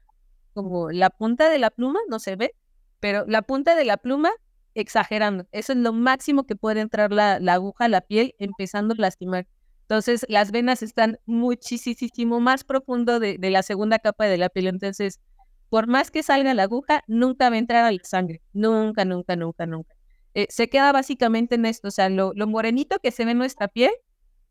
[0.52, 2.54] como la punta de la pluma, no se ve,
[3.00, 4.30] pero la punta de la pluma,
[4.74, 8.94] exagerando, eso es lo máximo que puede entrar la, la aguja a la piel, empezando
[8.94, 9.46] a lastimar.
[9.84, 14.68] Entonces, las venas están muchísimo más profundo de, la segunda capa de la piel.
[14.68, 15.20] Entonces,
[15.68, 18.40] por más que salga la aguja, nunca va a entrar la sangre.
[18.54, 19.94] Nunca, nunca, nunca, nunca.
[20.32, 21.88] Eh, se queda básicamente en esto.
[21.88, 23.90] O sea, lo, lo, morenito que se ve en nuestra piel,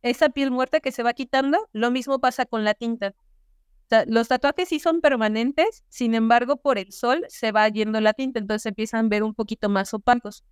[0.03, 3.15] esa piel muerta que se va quitando, lo mismo pasa con la tinta.
[3.17, 7.99] O sea, los tatuajes sí son permanentes, sin embargo, por el sol se va yendo
[8.01, 10.43] la tinta, entonces empiezan a ver un poquito más opacos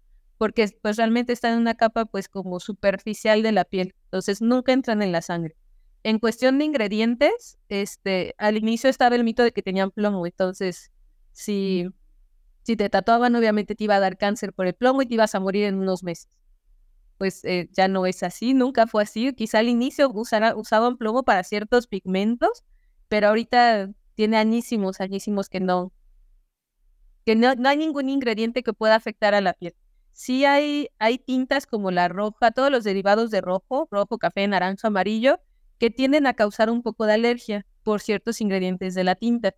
[0.41, 4.73] porque pues realmente están en una capa pues como superficial de la piel, entonces nunca
[4.73, 5.55] entran en la sangre.
[6.01, 10.91] En cuestión de ingredientes, este, al inicio estaba el mito de que tenían plomo, entonces
[11.31, 11.89] si,
[12.63, 15.35] si te tatuaban obviamente te iba a dar cáncer por el plomo y te ibas
[15.35, 16.27] a morir en unos meses.
[17.19, 19.33] Pues eh, ya no es así, nunca fue así.
[19.33, 22.63] Quizá al inicio usara, usaban plomo para ciertos pigmentos,
[23.09, 25.93] pero ahorita tiene añísimos, añísimos que no,
[27.27, 29.75] que no, no hay ningún ingrediente que pueda afectar a la piel
[30.13, 34.87] sí hay, hay tintas como la roja, todos los derivados de rojo, rojo, café, naranja,
[34.87, 35.39] amarillo,
[35.77, 39.53] que tienden a causar un poco de alergia por ciertos ingredientes de la tinta.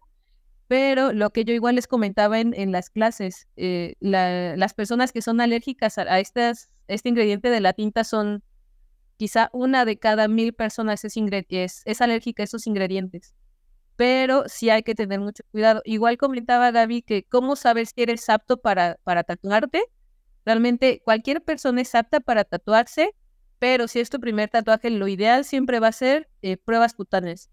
[0.67, 5.11] Pero lo que yo igual les comentaba en, en las clases, eh, la, las personas
[5.11, 8.43] que son alérgicas a, estas, este ingrediente de la tinta son
[9.17, 11.15] quizá una de cada mil personas es,
[11.49, 13.35] es, es alérgica a esos ingredientes.
[13.95, 15.81] Pero sí hay que tener mucho cuidado.
[15.85, 19.83] Igual comentaba Gaby que cómo sabes si eres apto para, para tatuarte
[20.45, 23.15] Realmente cualquier persona es apta para tatuarse,
[23.59, 27.49] pero si es tu primer tatuaje, lo ideal siempre va a ser eh, pruebas cutáneas.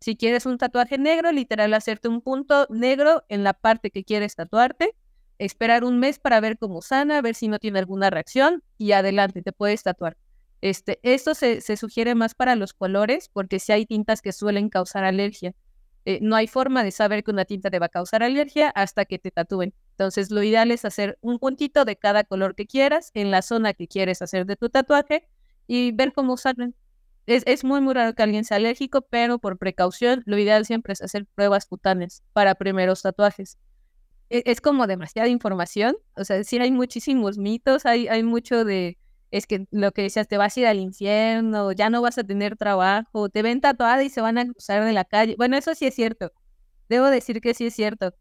[0.00, 4.34] Si quieres un tatuaje negro, literal hacerte un punto negro en la parte que quieres
[4.34, 4.96] tatuarte,
[5.38, 9.42] esperar un mes para ver cómo sana, ver si no tiene alguna reacción y adelante,
[9.42, 10.16] te puedes tatuar.
[10.60, 14.70] Este, esto se, se sugiere más para los colores porque si hay tintas que suelen
[14.70, 15.54] causar alergia.
[16.04, 19.04] Eh, no hay forma de saber que una tinta te va a causar alergia hasta
[19.04, 19.74] que te tatúen.
[20.02, 23.72] Entonces, lo ideal es hacer un puntito de cada color que quieras en la zona
[23.72, 25.28] que quieres hacer de tu tatuaje
[25.68, 26.74] y ver cómo salen.
[27.26, 31.02] Es, muy, muy raro que alguien sea alérgico, pero por precaución, lo ideal siempre es
[31.02, 33.58] hacer pruebas cutáneas para primeros tatuajes.
[34.28, 38.98] Es, es como demasiada información, o sea, sí hay muchísimos mitos, hay, hay mucho de,
[39.30, 42.24] es que lo que decías, te vas a ir al infierno, ya no vas a
[42.24, 45.36] tener trabajo, te ven tatuada y se van a cruzar de la calle.
[45.38, 46.32] Bueno, eso sí es cierto.
[46.88, 48.14] Debo decir que sí es cierto.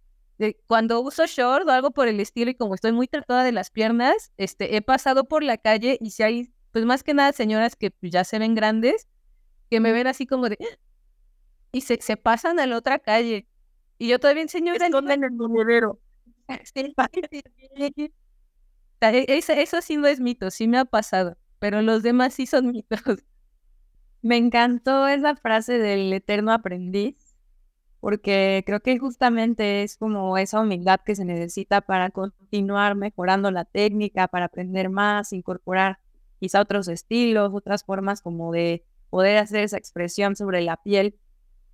[0.67, 3.69] Cuando uso short o algo por el estilo y como estoy muy tatuada de las
[3.69, 7.75] piernas, este, he pasado por la calle y si hay, pues más que nada señoras
[7.75, 9.08] que pues, ya se ven grandes,
[9.69, 10.58] que me ven así como de...
[11.71, 13.47] Y se, se pasan a la otra calle.
[13.97, 14.73] Y yo todavía enseño...
[14.73, 15.99] Esconden el monedero.
[19.01, 22.71] E, eso sí no es mito, sí me ha pasado, pero los demás sí son
[22.71, 23.01] mitos.
[24.21, 27.15] Me encantó esa frase del eterno aprendiz,
[28.02, 33.64] porque creo que justamente es como esa humildad que se necesita para continuar mejorando la
[33.64, 36.00] técnica, para aprender más, incorporar
[36.40, 41.16] quizá otros estilos, otras formas como de poder hacer esa expresión sobre la piel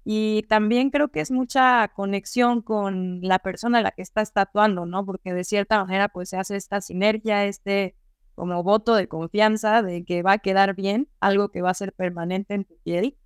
[0.10, 4.86] y también creo que es mucha conexión con la persona a la que estás tatuando,
[4.86, 5.06] ¿no?
[5.06, 7.96] Porque de cierta manera pues se hace esta sinergia, este
[8.34, 11.92] como voto de confianza de que va a quedar bien, algo que va a ser
[11.92, 13.18] permanente en tu piel.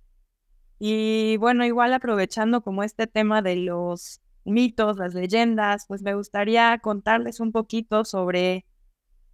[0.84, 6.76] Y bueno, igual aprovechando como este tema de los mitos, las leyendas, pues me gustaría
[6.78, 8.66] contarles un poquito sobre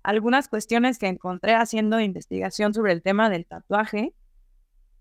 [0.02, 4.12] algunas cuestiones que encontré haciendo investigación sobre el tema del tatuaje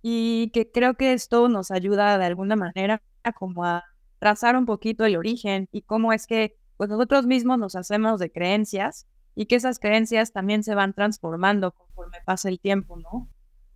[0.01, 3.83] y que creo que esto nos ayuda de alguna manera a como a
[4.17, 8.31] trazar un poquito el origen y cómo es que pues nosotros mismos nos hacemos de
[8.31, 9.05] creencias
[9.35, 13.27] y que esas creencias también se van transformando conforme pasa el tiempo, ¿no?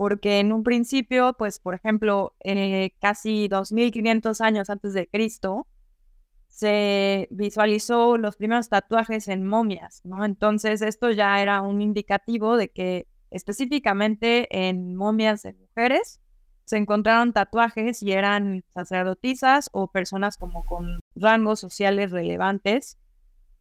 [0.02, 5.68] Porque en un principio, pues por ejemplo, eh, casi 2500 años antes de Cristo,
[6.48, 10.26] se visualizó los primeros tatuajes en momias, ¿no?
[10.26, 16.20] Entonces esto ya era un indicativo de que específicamente en momias de mujeres,
[16.66, 22.98] se encontraron tatuajes y eran sacerdotisas o personas como con rangos sociales relevantes.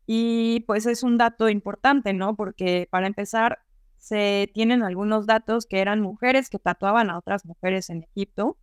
[0.07, 2.35] Y pues es un dato importante, ¿no?
[2.35, 3.59] Porque para empezar,
[4.01, 8.59] se tienen algunos datos que eran mujeres que tatuaban a otras mujeres en Egipto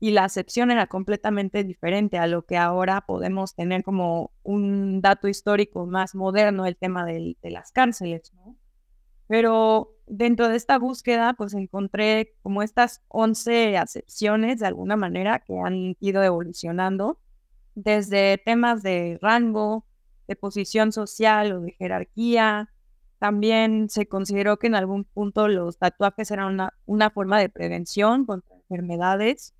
[0.00, 5.28] y la acepción era completamente diferente a lo que ahora podemos tener como un dato
[5.28, 8.56] histórico más moderno, el tema de, de las cárceles, ¿no?
[9.28, 15.56] Pero dentro de esta búsqueda, pues encontré como estas 11 acepciones de alguna manera que
[15.56, 17.20] han ido evolucionando,
[17.76, 19.86] desde temas de rango,
[20.26, 22.72] de posición social o de jerarquía.
[23.20, 28.24] También se consideró que en algún punto los tatuajes eran una, una forma de prevención
[28.24, 29.54] contra enfermedades.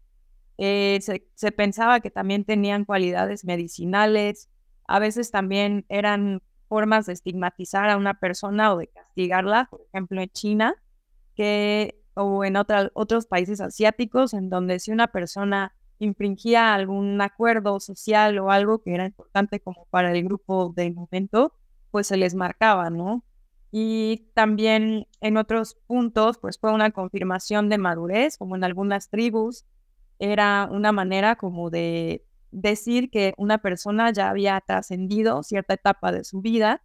[0.57, 4.49] Eh, se, se pensaba que también tenían cualidades medicinales.
[4.89, 10.23] A veces también eran formas de estigmatizar a una persona o de castigarla, por ejemplo
[10.23, 10.75] en China,
[11.35, 18.39] que, o en otros países asiáticos, en donde si una persona infringía algún acuerdo social
[18.39, 21.53] o algo que era importante como para el grupo del momento,
[21.91, 23.23] pues se les marcaba, ¿no?
[23.73, 29.65] Y también en otros puntos, pues fue una confirmación de madurez, como en algunas tribus,
[30.19, 36.25] era una manera como de decir que una persona ya había trascendido cierta etapa de
[36.25, 36.83] su vida.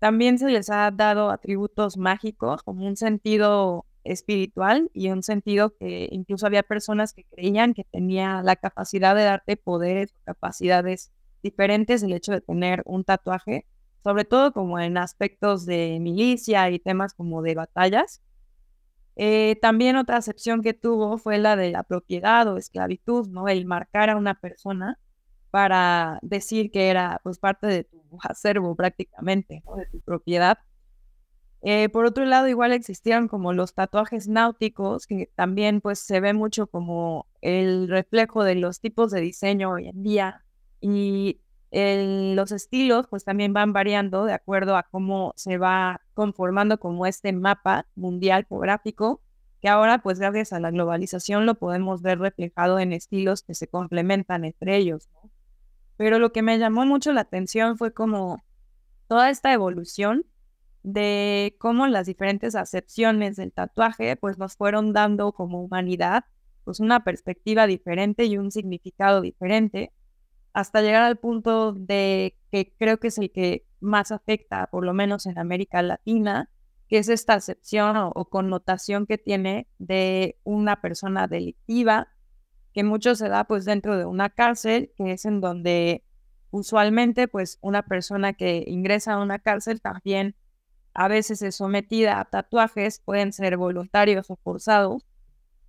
[0.00, 6.08] También se les ha dado atributos mágicos como un sentido espiritual y un sentido que
[6.10, 12.12] incluso había personas que creían que tenía la capacidad de darte poderes capacidades diferentes el
[12.12, 13.66] hecho de tener un tatuaje,
[14.02, 18.22] sobre todo como en aspectos de milicia y temas como de batallas.
[19.16, 23.48] Eh, también otra acepción que tuvo fue la de la propiedad o esclavitud, ¿no?
[23.48, 24.98] El marcar a una persona
[25.50, 29.62] para decir que era pues parte de tu acervo prácticamente.
[29.76, 30.58] De tu propiedad.
[31.62, 36.32] Eh, por otro lado, igual existieron como los tatuajes náuticos, que también pues se ve
[36.32, 40.44] mucho como el reflejo de los tipos de diseño hoy en día.
[40.80, 47.06] Y los estilos pues también van variando de acuerdo a cómo se va conformando como
[47.06, 49.20] este mapa mundial geográfico,
[49.60, 53.68] que ahora pues gracias a la globalización lo podemos ver reflejado en estilos que se
[53.68, 55.08] complementan entre ellos.
[55.96, 58.42] Pero lo que me llamó mucho la atención fue como
[59.08, 60.24] toda esta evolución
[60.82, 66.24] de cómo las diferentes acepciones del tatuaje pues nos fueron dando como humanidad
[66.64, 69.92] pues una perspectiva diferente y un significado diferente
[70.52, 74.94] hasta llegar al punto de que creo que es el que más afecta, por lo
[74.94, 76.50] menos en América Latina,
[76.88, 82.08] que es esta acepción o, connotación que tiene de una persona delictiva,
[82.72, 86.04] que mucho se da pues dentro de una cárcel, que es en donde
[86.50, 90.34] usualmente pues una persona que ingresa a una cárcel también
[90.94, 95.04] a veces es sometida a tatuajes, pueden ser voluntarios o forzados,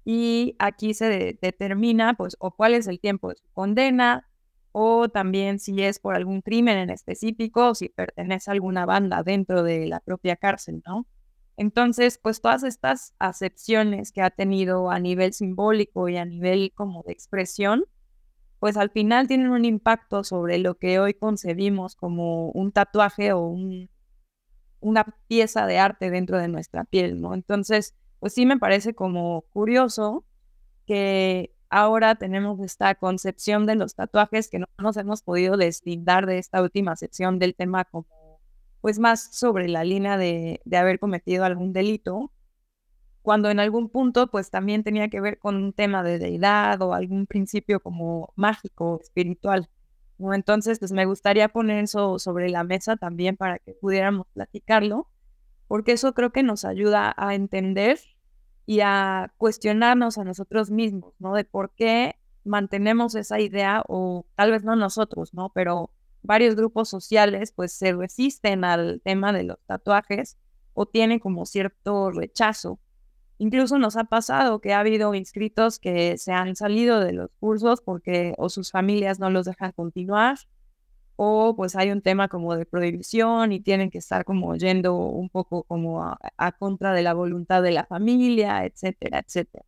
[0.05, 4.28] y aquí se determina pues o cuál es el tiempo de su condena,
[4.71, 9.23] o también si es por algún crimen en específico o si pertenece a alguna banda
[9.23, 11.07] dentro de la propia cárcel, ¿no?
[11.57, 17.03] Entonces, pues todas estas acepciones que ha tenido a nivel simbólico y a nivel como
[17.03, 17.83] de expresión,
[18.59, 23.55] pues al final tienen un impacto sobre lo que hoy concebimos como un tatuaje o
[24.79, 27.33] una pieza de arte dentro de nuestra piel, ¿no?
[27.33, 30.25] Entonces, pues sí me parece como curioso
[30.85, 36.37] que ahora tenemos esta concepción de los tatuajes que no nos hemos podido deslindar de
[36.37, 38.07] esta última sección del tema como
[38.81, 42.31] pues más sobre la línea de, de haber cometido algún delito,
[43.21, 46.93] cuando en algún punto pues también tenía que ver con un tema de deidad o
[46.93, 49.69] algún principio como mágico, espiritual.
[50.19, 55.07] Entonces pues me gustaría poner eso sobre la mesa también para que pudiéramos platicarlo,
[55.67, 57.99] porque eso creo que nos ayuda a entender
[58.65, 61.33] y a cuestionarnos a nosotros mismos, ¿no?
[61.33, 65.51] De por qué mantenemos esa idea o tal vez no nosotros, ¿no?
[65.53, 65.91] Pero
[66.21, 70.37] varios grupos sociales pues se resisten al tema de los tatuajes
[70.73, 72.79] o tienen como cierto rechazo.
[73.37, 77.81] Incluso nos ha pasado que ha habido inscritos que se han salido de los cursos
[77.81, 80.37] porque o sus familias no los dejan continuar
[81.21, 85.29] o pues hay un tema como de prohibición y tienen que estar como yendo un
[85.29, 89.65] poco como a, contra de la voluntad de la familia, etcétera, etcétera.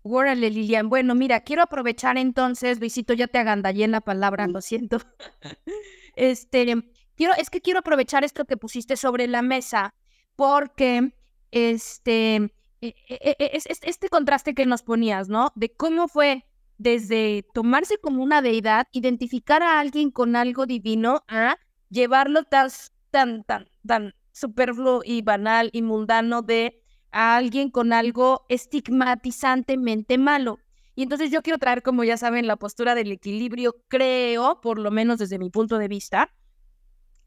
[0.00, 0.88] Órale, Lilian.
[0.88, 4.96] Bueno, mira, quiero aprovechar entonces, Luisito, ya te agandallé en la palabra, lo siento.
[6.16, 6.74] este,
[7.16, 9.94] quiero, es que quiero aprovechar esto que pusiste sobre la mesa,
[10.36, 11.12] porque
[11.50, 12.36] este,
[12.80, 15.52] e, e, e, es, este contraste que nos ponías, ¿no?
[15.54, 16.46] De cómo fue
[16.82, 21.56] desde tomarse como una deidad, identificar a alguien con algo divino, a
[21.88, 22.70] llevarlo tan,
[23.10, 30.58] tan, tan, tan superfluo y banal y mundano de a alguien con algo estigmatizantemente malo.
[30.94, 34.90] Y entonces yo quiero traer, como ya saben, la postura del equilibrio, creo, por lo
[34.90, 36.34] menos desde mi punto de vista.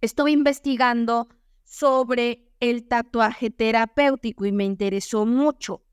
[0.02, 1.30] Estoy investigando
[1.64, 5.84] sobre el tatuaje terapéutico y me interesó mucho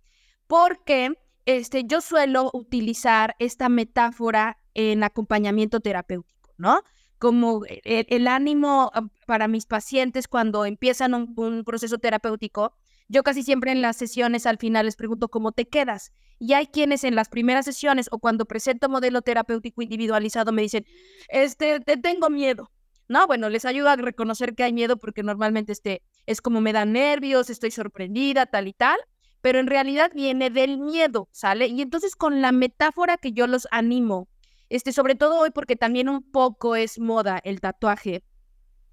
[0.46, 1.14] porque
[1.46, 6.82] este, yo suelo utilizar esta metáfora en acompañamiento terapéutico, ¿no?
[7.18, 12.74] Como el, el ánimo ah, para mis pacientes cuando empiezan un, un proceso terapéutico,
[13.08, 16.12] yo casi siempre en las sesiones al final les pregunto cómo te quedas.
[16.38, 20.86] Y hay quienes en las primeras sesiones o cuando presento modelo terapéutico individualizado me dicen,
[21.28, 22.70] este, te tengo miedo.
[23.08, 26.72] No, bueno, les ayuda a reconocer que hay miedo porque normalmente este, es como me
[26.72, 28.98] dan nervios, estoy sorprendida, tal y tal,
[29.42, 31.66] pero en realidad viene del miedo, ¿sale?
[31.66, 34.28] Y entonces con la metáfora que yo los animo,
[34.70, 38.24] este, sobre todo hoy porque también un poco es moda el tatuaje,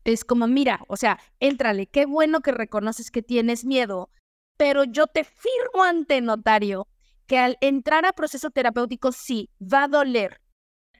[0.04, 4.10] es como, mira, o sea, éntrale, qué bueno que reconoces que tienes miedo,
[4.58, 6.88] pero yo te firmo ante notario
[7.28, 10.42] que al entrar a proceso terapéutico sí, va a doler.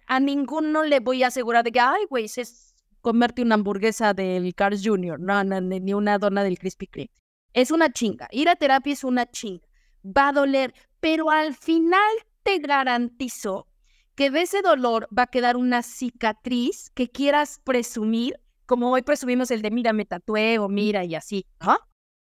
[0.06, 4.54] A ninguno le voy a asegurar de que, ay, güey, es comerte una hamburguesa del
[4.54, 7.12] Carl's Jr., no, no, ni una dona del Krispy Kreme.
[7.54, 8.28] Es una chinga.
[8.32, 9.68] Ir a terapia es una chinga.
[10.06, 12.00] Va a doler, pero al final
[12.44, 13.68] te garantizo
[14.16, 19.50] que de ese dolor va a quedar una cicatriz que quieras presumir, como hoy presumimos
[19.50, 21.78] el de mira, me tatué o mira y así, ¿no?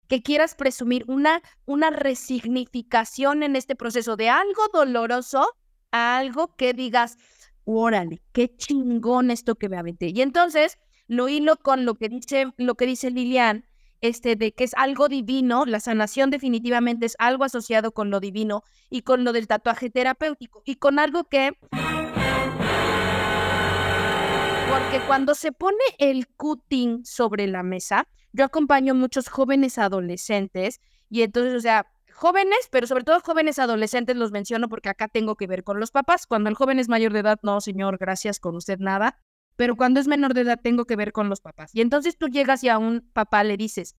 [0.08, 5.48] Que quieras presumir una, una resignificación en este proceso de algo doloroso
[5.92, 7.16] a algo que digas,
[7.64, 10.08] órale, qué chingón esto que me aventé.
[10.08, 13.64] Y entonces lo hilo con lo que dice, lo que dice Lilian,
[14.04, 18.62] este, de que es algo divino, la sanación definitivamente es algo asociado con lo divino
[18.90, 21.56] y con lo del tatuaje terapéutico y con algo que...
[24.68, 31.22] Porque cuando se pone el cutting sobre la mesa, yo acompaño muchos jóvenes adolescentes y
[31.22, 35.46] entonces, o sea, jóvenes, pero sobre todo jóvenes adolescentes los menciono porque acá tengo que
[35.46, 36.26] ver con los papás.
[36.26, 39.18] Cuando el joven es mayor de edad, no, señor, gracias, con usted nada.
[39.56, 41.74] Pero cuando es menor de edad, tengo que ver con los papás.
[41.74, 43.96] Y entonces tú llegas y a un papá le dices,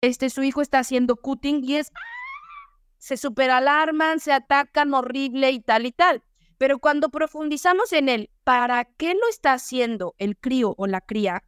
[0.00, 1.92] este, su hijo está haciendo cutting y es,
[2.98, 6.22] se superalarman, se atacan horrible y tal y tal.
[6.58, 11.44] Pero cuando profundizamos en él, ¿para qué lo está haciendo el crío o la cría?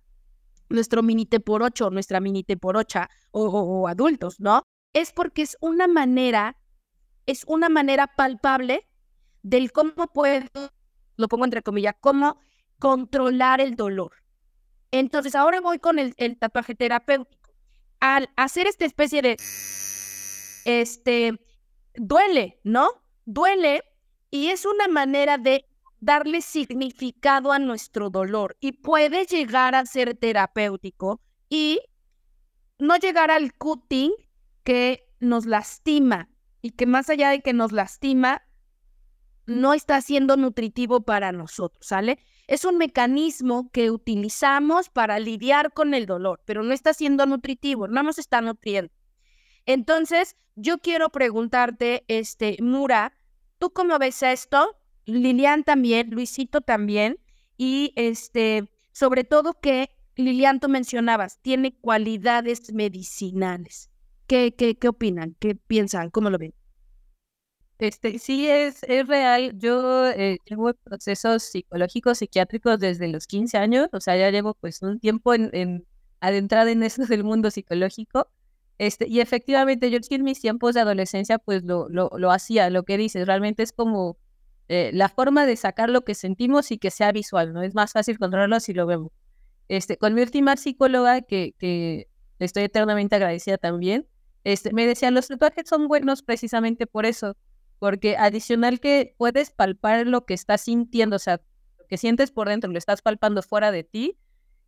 [0.68, 4.62] Nuestro minite por ocho, nuestra minite por ocha o, o adultos, ¿no?
[4.92, 6.56] es porque es una manera,
[7.26, 8.88] es una manera palpable
[9.42, 10.46] del cómo puedo,
[11.16, 12.38] lo pongo entre comillas, cómo
[12.78, 14.12] controlar el dolor.
[14.90, 17.50] Entonces, ahora voy con el, el tatuaje terapéutico.
[18.00, 19.36] Al hacer esta especie de,
[20.64, 21.38] este,
[21.94, 22.88] duele, ¿no?
[23.24, 23.82] Duele
[24.30, 25.64] y es una manera de
[26.00, 31.80] darle significado a nuestro dolor y puede llegar a ser terapéutico y
[32.78, 34.12] no llegar al cutting
[34.62, 36.28] que nos lastima
[36.60, 38.42] y que más allá de que nos lastima,
[39.46, 42.18] no está siendo nutritivo para nosotros, ¿sale?
[42.48, 47.88] Es un mecanismo que utilizamos para lidiar con el dolor, pero no está siendo nutritivo,
[47.88, 48.90] no nos está nutriendo.
[49.66, 53.12] Entonces, yo quiero preguntarte, este, Mura,
[53.58, 54.76] ¿tú cómo ves esto?
[55.04, 57.20] Lilian también, Luisito también,
[57.58, 63.90] y este, sobre todo que Lilian, tú mencionabas, tiene cualidades medicinales.
[64.26, 65.36] ¿Qué, qué, qué opinan?
[65.38, 66.08] ¿Qué piensan?
[66.08, 66.54] ¿Cómo lo ven?
[67.78, 69.52] Este, sí, es, es real.
[69.56, 74.82] Yo eh, llevo procesos psicológicos, psiquiátricos desde los 15 años, o sea, ya llevo pues
[74.82, 75.86] un tiempo en, en
[76.20, 78.28] adentrada en eso del mundo psicológico.
[78.78, 82.84] Este, y efectivamente, yo en mis tiempos de adolescencia, pues lo, lo, lo hacía, lo
[82.84, 84.18] que dices, realmente es como
[84.68, 87.62] eh, la forma de sacar lo que sentimos y que sea visual, ¿no?
[87.62, 89.10] Es más fácil controlarlo si lo vemos.
[89.68, 92.08] Este, con mi última psicóloga, que, que
[92.38, 94.06] estoy eternamente agradecida también,
[94.44, 97.36] este, me decían, los tatuajes son buenos precisamente por eso,
[97.78, 101.40] porque adicional que puedes palpar lo que estás sintiendo, o sea,
[101.78, 104.18] lo que sientes por dentro, lo estás palpando fuera de ti,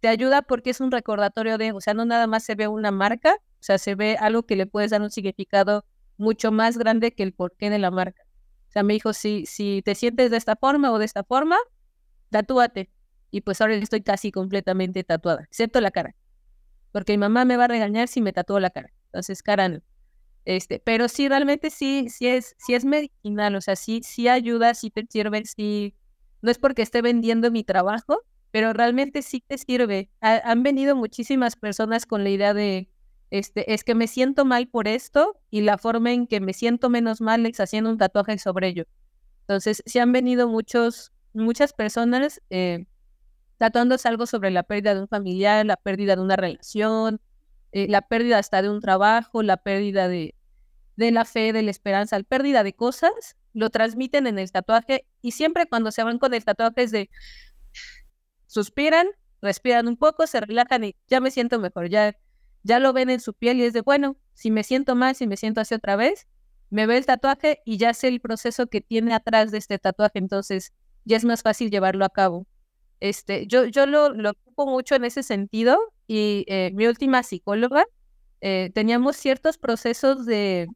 [0.01, 2.91] te ayuda porque es un recordatorio de, o sea, no nada más se ve una
[2.91, 5.85] marca, o sea, se ve algo que le puedes dar un significado
[6.17, 8.23] mucho más grande que el porqué de la marca.
[8.69, 11.57] O sea, me dijo, si, si te sientes de esta forma o de esta forma,
[12.31, 12.91] tatúate.
[13.31, 16.15] Y pues ahora estoy casi completamente tatuada, excepto la cara.
[16.93, 18.91] Porque mi mamá me va a regañar si me tatúo la cara.
[19.07, 19.81] Entonces, cara,
[20.45, 24.75] Este, pero sí, realmente sí, sí es, sí es medicinal, o sea, sí, sí ayuda,
[24.75, 25.95] sí te sirve, sí,
[26.43, 30.11] no es porque esté vendiendo mi trabajo, pero realmente sí te sirve.
[30.21, 32.89] han venido muchísimas personas con la idea de,
[33.31, 36.91] este, es que me siento mal por esto y la forma en que me siento
[36.91, 38.85] menos mal es haciendo un tatuaje sobre ello.
[39.43, 42.87] Entonces, sí han venido muchos, muchas personas eh,
[44.05, 47.21] algo sobre la pérdida de un familiar, la pérdida de una relación,
[47.73, 50.35] eh, la pérdida hasta de un trabajo, la pérdida de,
[50.97, 55.07] de la fe, de la esperanza, la pérdida de cosas, lo transmiten en el tatuaje
[55.23, 57.11] y siempre cuando se van con el tatuaje es de
[58.47, 59.07] suspiran,
[59.41, 62.17] respiran un poco, se relajan y ya me siento mejor, ya,
[62.63, 65.27] ya lo ven en su piel y es de, bueno, si me siento mal, si
[65.27, 66.27] me siento así otra vez,
[66.69, 70.19] me ve el tatuaje y ya sé el proceso que tiene atrás de este tatuaje,
[70.19, 70.73] entonces
[71.05, 72.47] ya es más fácil llevarlo a cabo.
[73.01, 77.85] Este, yo, yo lo, lo ocupo mucho en ese sentido y eh, mi última psicóloga,
[78.43, 80.69] eh, teníamos ciertos procesos de,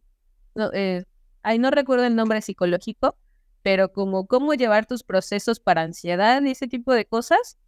[0.72, 1.04] eh,
[1.42, 3.16] ahí no recuerdo el nombre psicológico,
[3.62, 7.58] pero como cómo llevar tus procesos para ansiedad y ese tipo de cosas,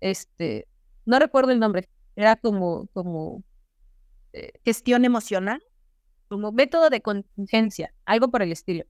[0.00, 0.66] este,
[1.04, 3.42] no recuerdo el nombre, era como, como
[4.64, 5.62] gestión emocional,
[6.28, 8.84] como método de contingencia, algo por el estilo.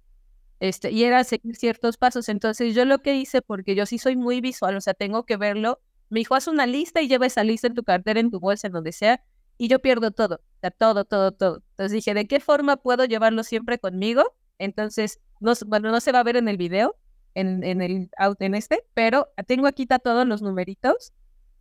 [0.60, 2.28] Este, y era seguir ciertos pasos.
[2.28, 5.36] Entonces yo lo que hice, porque yo sí soy muy visual, o sea, tengo que
[5.36, 8.40] verlo, me dijo, haz una lista y lleva esa lista en tu cartera, en tu
[8.40, 9.22] bolsa, en donde sea,
[9.58, 11.62] y yo pierdo todo, o sea, todo, todo, todo.
[11.70, 14.34] Entonces dije, ¿de qué forma puedo llevarlo siempre conmigo?
[14.58, 16.96] Entonces, no, bueno, no se va a ver en el video,
[17.34, 21.12] en, en el en este, pero tengo aquí todos los numeritos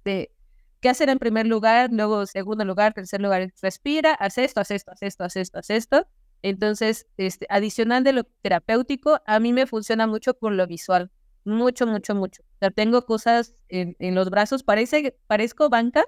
[0.05, 0.31] de
[0.79, 4.91] qué hacer en primer lugar, luego segundo lugar, tercer lugar, respira, haz esto, haz esto,
[4.91, 6.07] haz esto, haz esto, haz esto.
[6.41, 11.11] Entonces, este, adicional de lo terapéutico, a mí me funciona mucho con lo visual.
[11.43, 12.43] Mucho, mucho, mucho.
[12.75, 16.03] Tengo cosas en, los brazos, parece, parezco banca,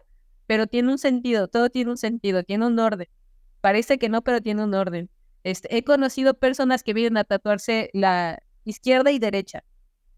[0.47, 3.07] pero tiene un sentido, todo tiene un sentido, tiene un orden.
[3.61, 5.09] Parece que no, pero tiene un orden.
[5.43, 9.63] Este, he conocido personas que vienen a tatuarse la izquierda y derecha,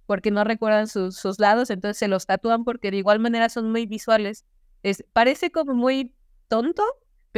[0.06, 3.72] porque no recuerdan sus, sus lados, entonces se los tatúan porque de igual manera son
[3.72, 4.46] muy visuales.
[4.84, 6.14] Es, parece como muy
[6.48, 6.84] tonto,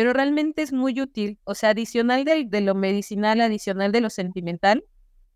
[0.02, 1.38] pero realmente es muy útil.
[1.43, 4.84] O sea, adicional de, de lo medicinal, adicional de lo sentimental,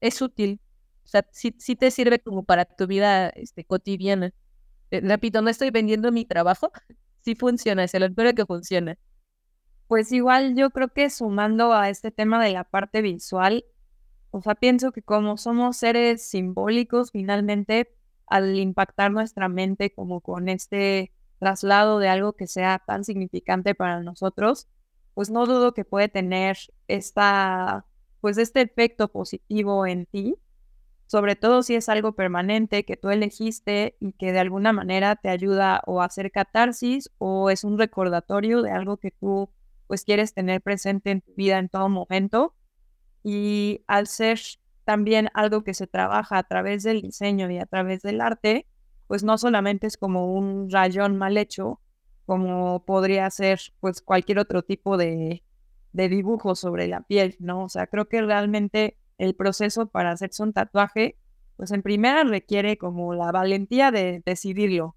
[0.02, 0.60] es útil.
[1.04, 4.34] O sea, sí, te sirve como para tu vida este, cotidiana.
[4.90, 6.72] Eh, repito, no estoy vendiendo mi trabajo,
[7.22, 8.98] sí funciona, se lo espero que funcione.
[9.86, 13.66] Pues igual yo creo que sumando a este tema de la parte visual,
[14.32, 17.94] o sea, pienso que como somos seres simbólicos, finalmente,
[18.26, 24.02] al impactar nuestra mente como con este traslado de algo que sea tan significante para
[24.02, 24.68] nosotros,
[25.14, 26.58] pues no dudo que puede tener
[26.88, 27.86] esta,
[28.22, 30.38] pues este efecto positivo en ti,
[31.08, 35.30] sobre todo si es algo permanente que tú elegiste y que de alguna manera te
[35.30, 39.50] ayuda o a hacer catarsis o es un recordatorio de algo que tú
[39.88, 42.56] pues quieres tener presente en tu vida en todo momento.
[43.24, 44.40] Y al ser
[44.84, 48.68] también algo que se trabaja a través del diseño y a través del arte,
[49.08, 51.80] pues no solamente es como un rayón mal hecho,
[52.26, 55.44] como podría ser pues cualquier otro tipo de,
[55.94, 57.64] de dibujo sobre la piel, ¿no?
[57.64, 61.18] O sea, creo que realmente el proceso para hacerse un tatuaje,
[61.56, 64.96] pues en primera requiere como la valentía de decidirlo.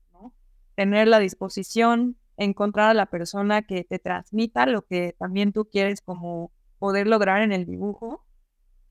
[0.74, 6.00] Tener la disposición, encontrar a la persona que te transmita lo que también tú quieres
[6.00, 8.24] como poder lograr en el dibujo,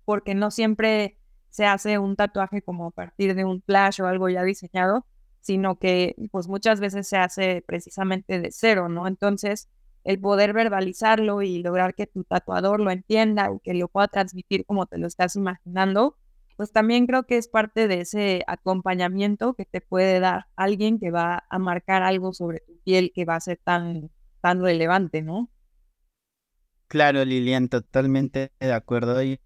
[0.05, 1.17] porque no siempre
[1.49, 5.05] se hace un tatuaje como a partir de un flash o algo ya diseñado,
[5.41, 9.07] sino que pues muchas veces se hace precisamente de cero, ¿no?
[9.07, 9.69] Entonces,
[10.03, 14.65] el poder verbalizarlo y lograr que tu tatuador lo entienda y que lo pueda transmitir
[14.65, 16.17] como te lo estás imaginando,
[16.55, 21.11] pues también creo que es parte de ese acompañamiento que te puede dar alguien que
[21.11, 24.09] va a marcar algo sobre tu piel que va a ser tan,
[24.41, 25.49] tan relevante, ¿no?
[26.87, 29.39] Claro, Lilian, totalmente de acuerdo y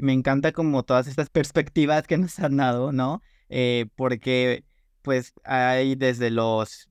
[0.00, 3.22] me encanta como todas estas perspectivas que nos han dado, ¿no?
[3.48, 4.64] Eh, porque
[5.02, 6.88] pues hay desde los,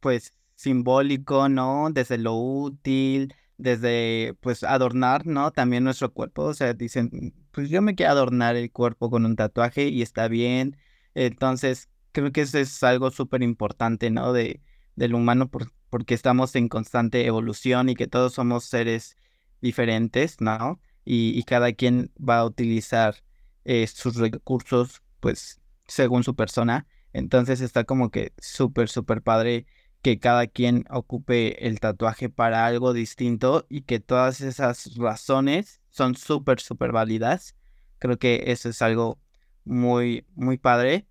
[0.00, 1.88] pues simbólico, ¿no?
[1.92, 5.50] Desde lo útil, desde pues adornar, ¿no?
[5.52, 9.36] También nuestro cuerpo, o sea, dicen, pues yo me quiero adornar el cuerpo con un
[9.36, 10.76] tatuaje y está bien.
[11.14, 14.32] Entonces, creo que eso es algo súper importante, ¿no?
[14.32, 14.60] De,
[14.96, 15.50] del humano
[15.90, 19.16] porque estamos en constante evolución y que todos somos seres
[19.60, 20.80] diferentes, ¿no?
[21.04, 23.16] Y, cada quien va a utilizar
[23.64, 26.86] eh, sus recursos, pues, según su persona.
[27.12, 29.66] Entonces está como que súper, súper padre
[30.02, 36.14] que cada quien ocupe el tatuaje para algo distinto y que todas esas razones son
[36.14, 37.54] súper, súper válidas.
[37.98, 39.18] Creo que eso es algo
[39.64, 41.06] muy, muy padre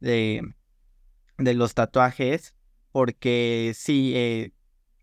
[0.00, 0.42] de,
[1.38, 2.54] de los tatuajes
[2.92, 4.52] porque sí eh,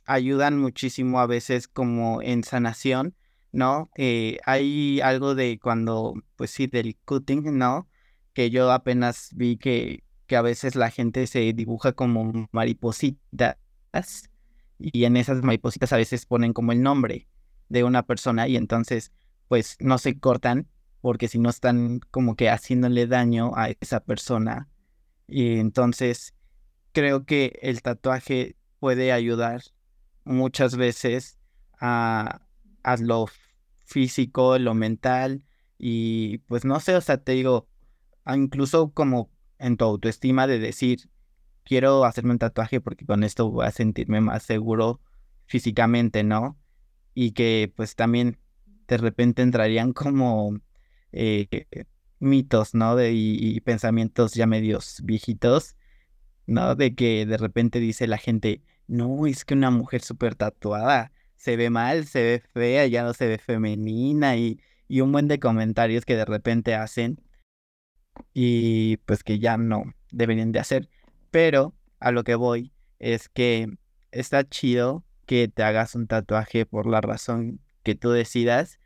[0.05, 3.15] ayudan muchísimo a veces como en sanación
[3.51, 3.89] ¿no?
[3.95, 7.87] Eh, hay algo de cuando, pues sí, del cutting, ¿no?
[8.33, 13.57] Que yo apenas vi que, que a veces la gente se dibuja como maripositas
[14.79, 17.27] y en esas maripositas a veces ponen como el nombre
[17.69, 19.11] de una persona y entonces
[19.47, 20.67] pues no se cortan
[21.01, 24.69] porque si no están como que haciéndole daño a esa persona.
[25.27, 26.33] Y entonces
[26.93, 29.61] creo que el tatuaje puede ayudar
[30.23, 31.37] muchas veces
[31.79, 32.41] a,
[32.84, 33.27] a lo
[33.86, 35.43] físico, lo mental
[35.77, 37.67] Y pues no sé, o sea, te digo,
[38.25, 41.09] ah, incluso como en tu autoestima de decir,
[41.63, 45.01] quiero hacerme un tatuaje porque con esto voy a sentirme más seguro
[45.45, 46.59] físicamente, ¿no?
[47.13, 48.39] Y que pues también
[48.88, 50.59] de repente entrarían como
[51.11, 51.47] eh,
[52.19, 52.95] mitos, ¿no?
[52.95, 55.75] De, y, y pensamientos ya medios viejitos,
[56.45, 56.75] ¿no?
[56.75, 61.11] De que de repente dice la gente, no, es que una mujer súper tatuada
[61.41, 65.27] se ve mal, se ve fea, ya no se ve femenina y, y un buen
[65.27, 67.19] de comentarios que de repente hacen
[68.31, 70.87] y pues que ya no deberían de hacer.
[71.31, 73.67] Pero a lo que voy es que
[74.11, 78.79] está chido que te hagas un tatuaje por la razón que tú decidas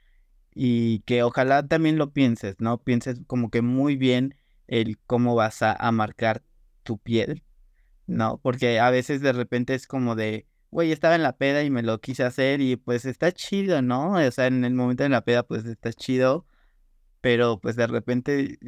[0.54, 2.78] y que ojalá también lo pienses, ¿no?
[2.78, 4.34] Pienses como que muy bien
[4.68, 6.42] el cómo vas a, a marcar
[6.84, 7.44] tu piel,
[8.08, 8.38] ¿no?
[8.38, 11.84] Porque a veces de repente es como de, güey, estaba en la peda y me
[11.84, 14.12] lo quise hacer y pues está chido, ¿no?
[14.16, 16.46] O sea, en el momento de la peda pues está chido,
[17.22, 18.60] pero pues de repente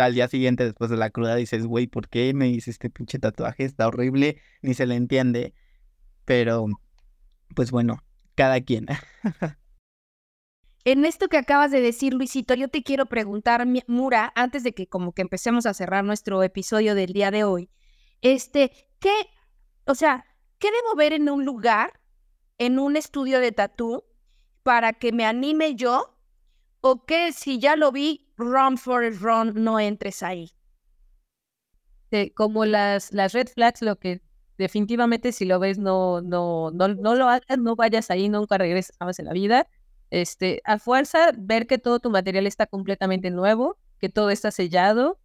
[0.00, 3.20] al día siguiente después de la cruda dices, güey, ¿por qué me hice este pinche
[3.20, 3.64] tatuaje?
[3.64, 5.54] Está horrible, ni se le entiende,
[6.24, 6.66] pero
[7.54, 8.02] pues bueno,
[8.34, 8.86] cada quien.
[10.84, 14.86] En esto que acabas de decir, Luisito, yo te quiero preguntar, Mura, antes de que
[14.86, 17.68] como que empecemos a cerrar nuestro episodio del día de hoy,
[18.22, 19.12] este, ¿qué,
[19.84, 20.24] o sea,
[20.58, 22.00] qué debo ver en un lugar,
[22.58, 24.04] en un estudio de tatú,
[24.62, 26.14] para que me anime yo?
[26.80, 30.52] ¿O que si ya lo vi, run for it, run, no entres ahí?
[32.34, 34.22] como las, las red flags, lo que
[34.56, 38.96] definitivamente si lo ves no, no, no, no lo hagas, no vayas ahí, nunca regreses
[38.98, 39.68] jamás en la vida.
[40.10, 45.18] Este, a fuerza, ver que todo tu material está completamente nuevo, que todo está sellado,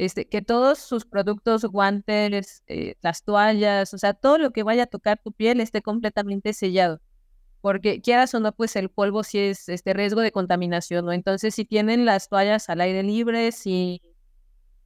[0.00, 4.84] este, que todos sus productos, guantes, eh, las toallas, o sea, todo lo que vaya
[4.84, 7.02] a tocar tu piel esté completamente sellado.
[7.60, 11.12] Porque quieras o no, pues el polvo sí es este riesgo de contaminación, ¿no?
[11.12, 14.00] Entonces, si tienen las toallas al aire libre, si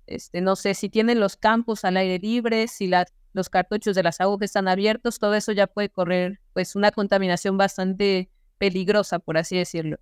[0.09, 2.91] este, no sé, si tienen los campos al aire libre, si
[3.35, 7.57] los cartuchos de las agujas están abiertos, todo eso ya puede correr pues una contaminación
[7.57, 9.99] bastante peligrosa, por así decirlo.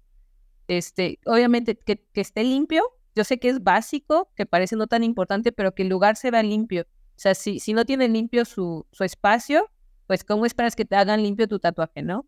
[0.68, 2.82] Este, obviamente que esté limpio,
[3.14, 6.30] yo sé que es básico, que parece no tan importante, pero que el lugar se
[6.30, 6.82] vea limpio.
[6.82, 9.70] O sea, si, si no tienen limpio su, su espacio,
[10.06, 12.26] pues ¿cómo esperas que te hagan limpio tu tatuaje, no?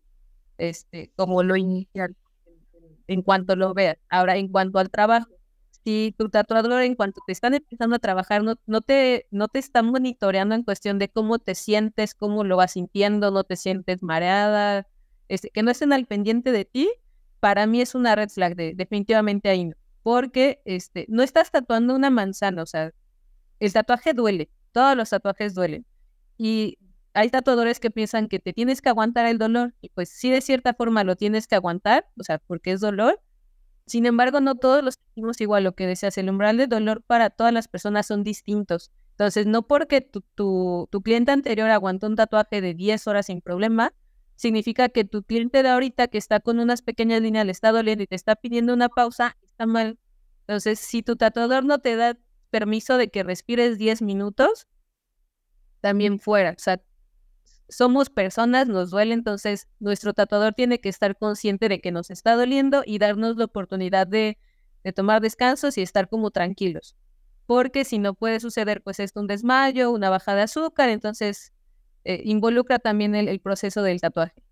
[0.57, 2.15] Este, como lo inicial,
[3.07, 3.97] en cuanto lo veas.
[4.09, 5.29] Ahora, en cuanto al trabajo,
[5.83, 9.59] si tu tatuador en cuanto te están empezando a trabajar no, no, te, no te
[9.59, 14.01] están monitoreando en cuestión de cómo te sientes, cómo lo vas sintiendo, no te sientes
[14.01, 14.87] mareada,
[15.27, 16.89] este, que no estén al pendiente de ti,
[17.39, 19.75] para mí es una red flag, de, definitivamente ahí no.
[20.05, 22.91] Porque este, no estás tatuando una manzana, o sea,
[23.59, 25.83] el tatuaje duele, todos los tatuajes duelen.
[26.37, 26.77] Y
[27.15, 30.41] hay tatuadores que piensan que te tienes que aguantar el dolor, y pues sí, de
[30.41, 33.19] cierta forma lo tienes que aguantar, o sea, porque es dolor,
[33.87, 35.63] sin embargo, no todos los sentimos igual.
[35.63, 38.91] Lo que decías, el umbral de dolor para todas las personas son distintos.
[39.13, 43.41] Entonces, no porque tu, tu, tu cliente anterior aguantó un tatuaje de 10 horas sin
[43.41, 43.91] problema,
[44.35, 48.03] significa que tu cliente de ahorita que está con unas pequeñas líneas le está doliendo
[48.03, 49.97] y te está pidiendo una pausa, está mal.
[50.41, 52.17] Entonces, si tu tatuador no te da
[52.51, 54.67] permiso de que respires 10 minutos,
[55.81, 56.51] también fuera.
[56.51, 56.81] O sea,
[57.69, 62.35] somos personas, nos duele, entonces nuestro tatuador tiene que estar consciente de que nos está
[62.35, 64.37] doliendo y darnos la oportunidad de,
[64.83, 66.95] de tomar descansos y estar como tranquilos.
[67.45, 71.53] Porque si no puede suceder, pues esto un desmayo, una baja de azúcar, entonces
[72.03, 74.44] eh, involucra también el, el, proceso del tatuaje.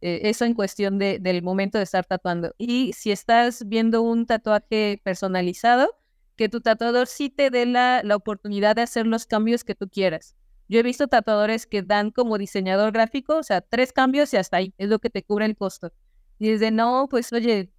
[0.00, 2.54] Eh, eso en cuestión de, del momento de estar tatuando.
[2.58, 5.96] Y si estás viendo un tatuaje personalizado,
[6.36, 9.88] que tu tatuador sí te dé la, la oportunidad de hacer los cambios que tú
[9.88, 10.36] quieras.
[10.68, 14.58] Yo he visto tatuadores que dan como diseñador gráfico, o sea, tres cambios y hasta
[14.58, 15.92] ahí, es lo que te cubre el costo.
[16.38, 17.72] Y es de, no, pues oye,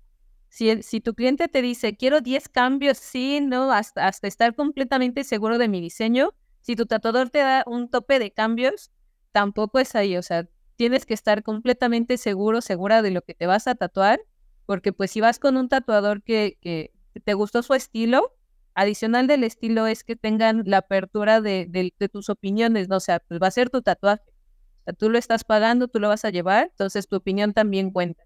[0.50, 5.24] si, si tu cliente te dice, quiero 10 cambios, sí, no, hasta, hasta estar completamente
[5.24, 8.92] seguro de mi diseño, si tu tatuador te da un tope de cambios,
[9.32, 10.48] tampoco es ahí, o sea,
[10.80, 14.22] tienes que estar completamente seguro, segura de lo que te vas a tatuar,
[14.66, 16.94] porque pues si vas con un tatuador que,
[17.26, 18.34] te gustó su estilo,
[18.76, 22.96] adicional del estilo es que tengan la apertura de, tus opiniones, ¿no?
[22.96, 24.24] O sea, pues va a ser tu tatuaje.
[24.30, 27.92] O sea, tú lo estás pagando, tú lo vas a llevar, entonces tu opinión también
[27.92, 28.24] cuenta.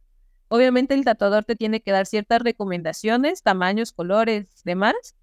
[0.48, 5.16] Obviamente el tatuador te tiene que dar ciertas recomendaciones, tamaños, colores, demás,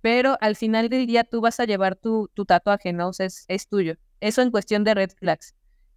[0.00, 3.10] pero al final del día tú vas a llevar tu, tu tatuaje, ¿no?
[3.10, 3.94] O sea, es, es, tuyo.
[4.18, 5.54] Eso en cuestión de red flags.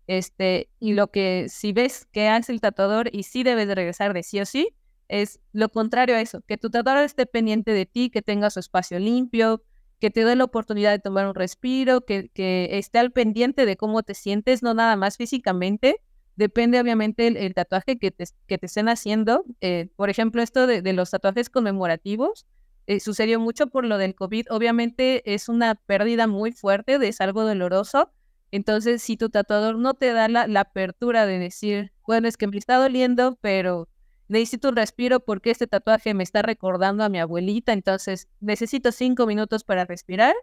[0.08, 4.14] Este, y lo que si ves que hace el tatuador y sí debes de regresar
[4.14, 4.76] de sí o sí,
[5.08, 8.60] es lo contrario a eso, que tu tatuador esté pendiente de ti, que tenga su
[8.60, 9.64] espacio limpio,
[10.00, 13.78] que te dé la oportunidad de tomar un respiro, que, que esté al pendiente de
[13.78, 16.02] cómo te sientes, no nada más físicamente,
[16.36, 19.46] depende obviamente el, tatuaje que te, que te estén haciendo.
[19.62, 22.46] Eh, por ejemplo, esto de, de los tatuajes conmemorativos,
[22.88, 24.48] eh, sucedió mucho por lo del COVID.
[24.52, 28.12] Obviamente es una pérdida muy fuerte, es algo doloroso.
[28.56, 32.58] Entonces, si tu tatuador no te da la, apertura de decir, bueno, es que me
[32.58, 33.90] está doliendo, pero
[34.30, 39.28] necesito un respiro porque este tatuaje me está recordando a mi abuelita, entonces necesito cinco
[39.28, 40.34] minutos para respirar.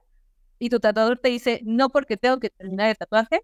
[0.59, 3.41] Y tu tatuador te dice, no porque tengo que terminar el tatuaje.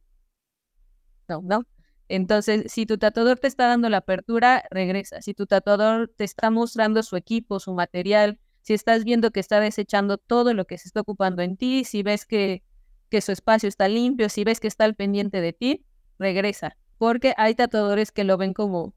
[1.28, 1.64] No, no.
[2.08, 5.22] Entonces, si tu tatuador te está dando la apertura, regresa.
[5.22, 9.60] Si tu tatuador te está mostrando su equipo, su material, si estás viendo que está
[9.60, 12.62] desechando todo lo que se está ocupando en ti, si ves que,
[13.10, 15.84] que su espacio está limpio, si ves que está al pendiente de ti,
[16.18, 16.76] regresa.
[16.98, 18.94] Porque hay tatuadores que lo ven como,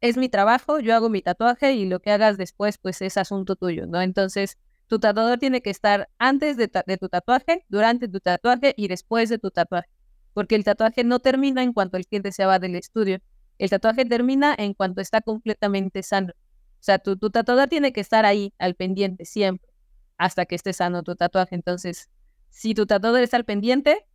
[0.00, 3.56] es mi trabajo, yo hago mi tatuaje y lo que hagas después, pues es asunto
[3.56, 4.00] tuyo, ¿no?
[4.02, 9.28] Entonces, tu tatuador tiene que estar antes de, tu tatuaje, durante tu tatuaje y después
[9.28, 9.88] de tu tatuaje
[10.34, 13.18] porque el tatuaje no termina en cuanto el cliente se va del estudio.
[13.58, 16.32] El tatuaje termina en cuanto está completamente sano.
[16.36, 19.70] O sea, tu, tu tatuador tiene que estar ahí, al pendiente, siempre,
[20.18, 21.54] hasta que esté sano tu tatuaje.
[21.54, 22.10] Entonces,
[22.54, 24.06] si tu tatuador está al pendiente,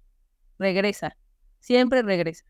[0.58, 1.18] regresa.
[1.60, 2.46] Siempre regresa.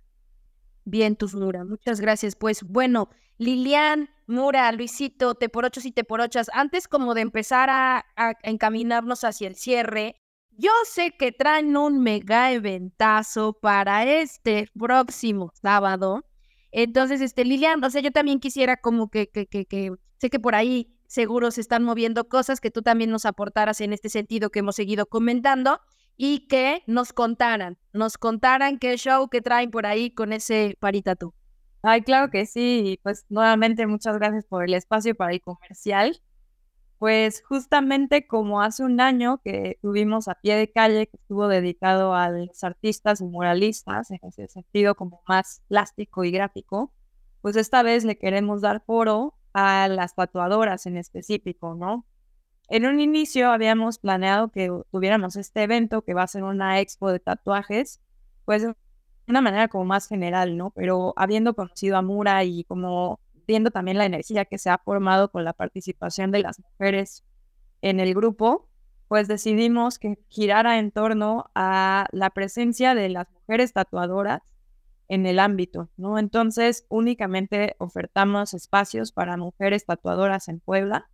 [0.85, 2.35] Bien, tus Mura, muchas gracias.
[2.35, 3.09] Pues bueno,
[3.39, 8.05] Lilian, Mura, Luisito, te por ocho y te por ochas, antes como de empezar a,
[8.15, 10.15] a encaminarnos hacia el cierre,
[10.51, 16.23] yo sé que traen un mega eventazo para este próximo sábado.
[16.71, 20.39] Entonces, este, Lilian, o sea, yo también quisiera como que, que, que, que, sé que
[20.39, 24.51] por ahí seguro se están moviendo cosas que tú también nos aportaras en este sentido
[24.51, 25.81] que hemos seguido comentando
[26.15, 30.77] y que nos contaran, nos contaran qué show que traen por ahí con ese
[31.19, 31.33] tú.
[31.81, 32.99] Ay, claro que sí.
[33.03, 36.21] Pues nuevamente muchas gracias por el espacio para el comercial.
[36.99, 42.13] Pues justamente como hace un año que tuvimos a pie de calle, que estuvo dedicado
[42.13, 46.93] a los artistas y muralistas, en ese sentido como más plástico y gráfico,
[47.41, 52.05] pues esta vez le queremos dar foro a las tatuadoras en específico, ¿no?
[52.69, 57.11] En un inicio habíamos planeado que tuviéramos este evento que va a ser una expo
[57.11, 57.99] de tatuajes,
[58.45, 58.75] pues de
[59.27, 60.71] una manera como más general, ¿no?
[60.71, 65.31] Pero habiendo conocido a Mura y como viendo también la energía que se ha formado
[65.31, 67.23] con la participación de las mujeres
[67.81, 68.67] en el grupo,
[69.07, 74.41] pues decidimos que girara en torno a la presencia de las mujeres tatuadoras
[75.09, 76.17] en el ámbito, ¿no?
[76.17, 81.09] Entonces, únicamente ofertamos espacios para mujeres tatuadoras en Puebla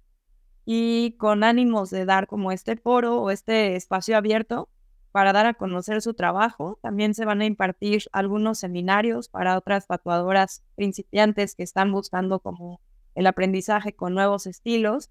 [0.65, 4.69] y con ánimos de dar como este foro o este espacio abierto
[5.11, 6.77] para dar a conocer su trabajo.
[6.81, 12.81] También se van a impartir algunos seminarios para otras tatuadoras principiantes que están buscando como
[13.15, 15.09] el aprendizaje con nuevos estilos.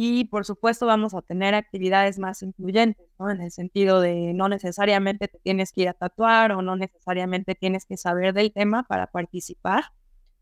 [0.00, 3.30] Y por supuesto vamos a tener actividades más incluyentes, ¿no?
[3.30, 7.56] En el sentido de no necesariamente te tienes que ir a tatuar o no necesariamente
[7.56, 9.86] tienes que saber del tema para participar.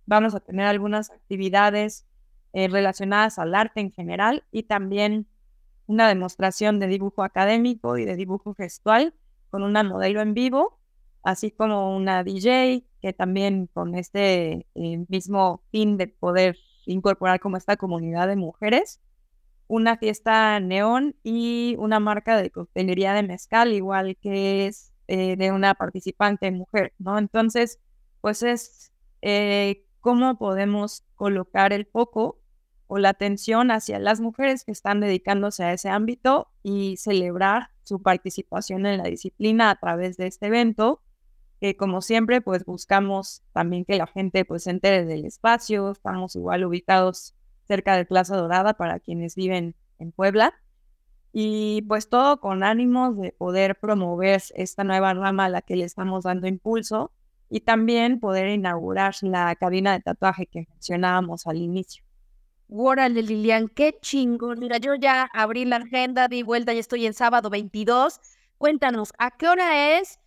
[0.04, 2.04] Vamos a tener algunas actividades
[2.52, 5.26] eh, relacionadas al arte en general y también
[5.86, 9.14] una demostración de dibujo académico y de dibujo gestual
[9.48, 10.78] con una modelo en vivo,
[11.22, 17.57] así como una DJ que también con este eh, mismo fin de poder incorporar como
[17.57, 19.00] esta comunidad de mujeres,
[19.68, 25.52] una fiesta neón y una marca de coctelería de mezcal, igual que es eh, de
[25.52, 27.18] una participante mujer, ¿no?
[27.18, 27.78] Entonces,
[28.20, 28.92] pues es
[29.22, 32.40] eh, cómo podemos colocar el foco
[32.88, 38.02] o la atención hacia las mujeres que están dedicándose a ese ámbito y celebrar su
[38.02, 41.02] participación en la disciplina a través de este evento,
[41.60, 46.64] que como siempre pues buscamos también que la gente pues entere del espacio, estamos igual
[46.64, 47.36] ubicados
[47.66, 50.54] cerca de Plaza Dorada para quienes viven en Puebla
[51.32, 55.84] y pues todo con ánimos de poder promover esta nueva rama a la que le
[55.84, 57.12] estamos dando impulso
[57.50, 62.02] y también poder inaugurar la cabina de tatuaje que mencionábamos al inicio.
[62.68, 64.58] Órale, Lilian, qué chingón.
[64.58, 68.18] Mira, yo ya abrí la agenda, di vuelta, ya estoy en sábado 22.
[68.58, 70.18] Cuéntanos, ¿a qué hora es?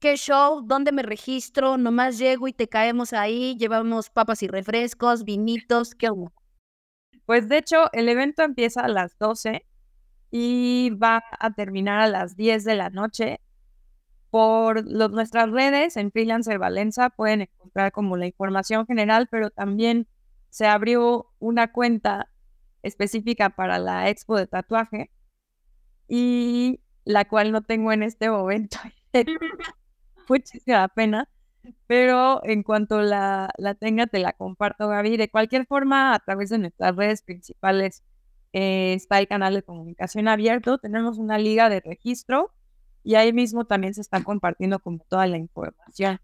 [0.00, 0.62] ¿Qué show?
[0.64, 1.76] ¿Dónde me registro?
[1.76, 6.32] Nomás llego y te caemos ahí, llevamos papas y refrescos, vinitos, ¿qué onda?
[7.26, 9.66] Pues de hecho, el evento empieza a las 12
[10.30, 13.40] y va a terminar a las 10 de la noche.
[14.30, 20.08] Por nuestras redes en Freelancer Valenza pueden encontrar como la información general, pero también
[20.50, 22.30] se abrió una cuenta
[22.82, 25.10] específica para la expo de tatuaje
[26.08, 28.78] y la cual no tengo en este momento.
[30.28, 31.28] Muchísima pena.
[31.86, 35.16] Pero en cuanto la, la tenga, te la comparto, Gaby.
[35.16, 38.02] De cualquier forma, a través de nuestras redes principales
[38.52, 40.78] eh, está el canal de comunicación abierto.
[40.78, 42.52] Tenemos una liga de registro
[43.04, 46.18] y ahí mismo también se está compartiendo como toda la información.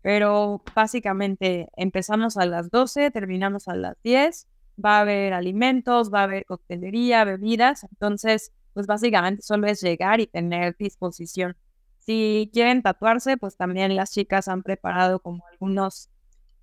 [0.00, 4.48] Pero básicamente empezamos a las 12, terminamos a las 10,
[4.82, 10.20] va a haber alimentos, va a haber coctelería, bebidas, entonces pues básicamente solo es llegar
[10.20, 11.56] y tener disposición.
[12.04, 16.10] Si quieren tatuarse, pues también las chicas han preparado como algunos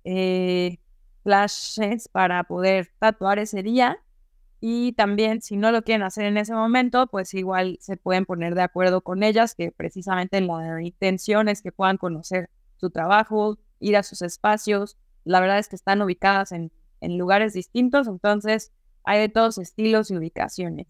[0.04, 0.78] eh,
[1.22, 3.98] flashes para poder tatuar ese día.
[4.60, 8.54] Y también, si no lo quieren hacer en ese momento, pues igual se pueden poner
[8.54, 13.96] de acuerdo con ellas, que precisamente la intención es que puedan conocer su trabajo, ir
[13.96, 14.98] a sus espacios.
[15.24, 16.70] La verdad es que están ubicadas en,
[17.00, 18.72] en lugares distintos, entonces
[19.04, 20.86] hay de todos estilos y ubicaciones.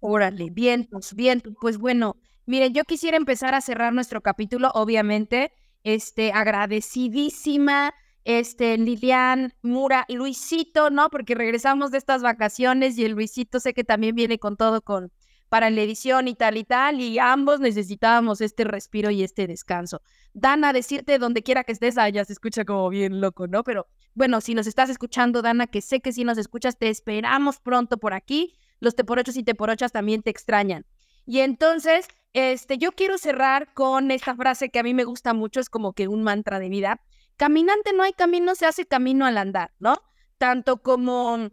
[0.00, 2.16] Órale, bien, pues bien, pues bueno,
[2.46, 5.52] miren, yo quisiera empezar a cerrar nuestro capítulo, obviamente,
[5.84, 7.94] este, agradecidísima,
[8.24, 11.10] este, Lilian, Mura, Luisito, ¿no?
[11.10, 15.12] Porque regresamos de estas vacaciones y el Luisito sé que también viene con todo con
[15.48, 20.02] para la edición y tal y tal, y ambos necesitábamos este respiro y este descanso.
[20.34, 23.62] Dana, decirte donde quiera que estés, ah, ya se escucha como bien loco, ¿no?
[23.62, 27.60] Pero bueno, si nos estás escuchando, Dana, que sé que si nos escuchas, te esperamos
[27.60, 30.84] pronto por aquí los teporochos y teporochas también te extrañan.
[31.26, 32.06] Y entonces,
[32.36, 35.94] este, yo quiero cerrar con esta frase que a mí me gusta mucho, es como
[35.94, 37.00] que un mantra de vida.
[37.36, 39.96] Caminante no hay camino, se hace camino al andar, ¿no?
[40.36, 41.48] Tanto como,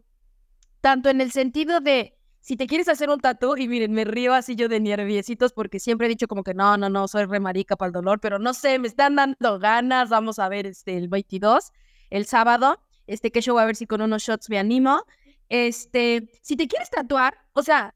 [0.81, 4.33] tanto en el sentido de, si te quieres hacer un tatu, y miren, me río
[4.33, 7.77] así yo de nerviositos porque siempre he dicho como que no, no, no, soy remarica
[7.77, 11.07] para el dolor, pero no sé, me están dando ganas, vamos a ver este, el
[11.07, 11.71] 22,
[12.09, 15.05] el sábado, este que yo voy a ver si con unos shots me animo.
[15.47, 17.95] Este, si te quieres tatuar, o sea,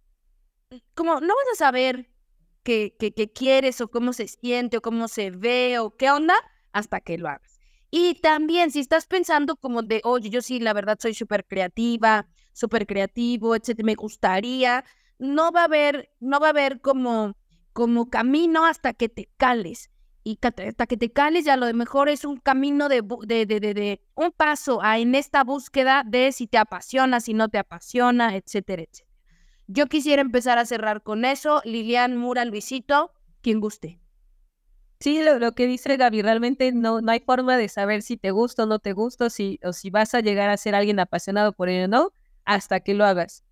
[0.95, 2.09] como no vas a saber
[2.67, 6.35] qué quieres o cómo se siente o cómo se ve o qué onda
[6.71, 7.59] hasta que lo hagas.
[7.89, 12.27] Y también si estás pensando como de, oye, yo sí, la verdad soy súper creativa,
[12.53, 14.83] súper creativo, etcétera, me gustaría,
[15.19, 17.35] no va a haber, no va a haber como,
[17.71, 19.89] como camino hasta que te cales
[20.23, 23.59] y hasta que te cales ya lo de mejor es un camino de, de, de,
[23.59, 28.35] de, un paso a, en esta búsqueda de si te apasiona, si no te apasiona,
[28.35, 29.06] etcétera, etcétera.
[29.67, 31.61] Yo quisiera empezar a cerrar con eso.
[31.65, 33.11] Lilian, Mura, Luisito,
[33.41, 33.99] quien guste.
[34.99, 38.63] Sí, lo, que dice Gaby, realmente no, no hay forma de saber si te gusta
[38.63, 41.69] o no te gusta, si, o si vas a llegar a ser alguien apasionado por
[41.69, 42.11] ello o no,
[42.45, 43.43] hasta que lo hagas.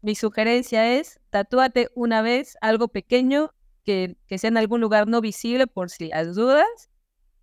[0.00, 3.52] Mi sugerencia es, tatúate una vez algo pequeño
[3.84, 6.90] que, sea en algún lugar no visible por si las dudas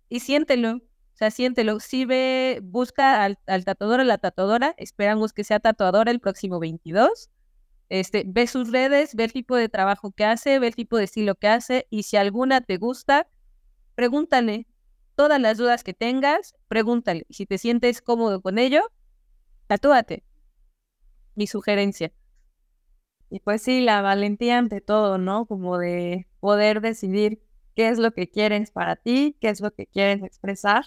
[0.08, 0.76] y siéntelo.
[0.76, 1.80] O sea, siéntelo.
[1.80, 7.30] Si ve, busca al, tatuador o la tatuadora, esperamos que sea tatuadora el próximo 22.
[7.88, 11.04] Este, ve sus redes, ve el tipo de trabajo que hace, ve el tipo de
[11.04, 13.28] estilo que hace y si alguna te gusta,
[13.94, 14.66] pregúntale.
[15.14, 17.26] Todas las dudas que tengas, pregúntale.
[17.30, 18.92] Si te sientes cómodo con ello,
[19.66, 20.24] tatúate.
[21.34, 22.12] Mi sugerencia.
[23.30, 25.46] Y pues sí, la valentía ante todo, ¿no?
[25.46, 27.40] Como de poder decidir
[27.74, 30.86] qué es lo que quieres para ti, qué es lo que quieres expresar.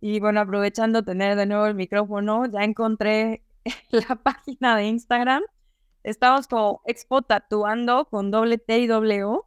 [0.00, 3.44] Y bueno, aprovechando tener de nuevo el micrófono, ya encontré
[3.90, 5.42] la página de Instagram.
[6.02, 9.46] Estamos como Expo Tatuando con doble T y doble O.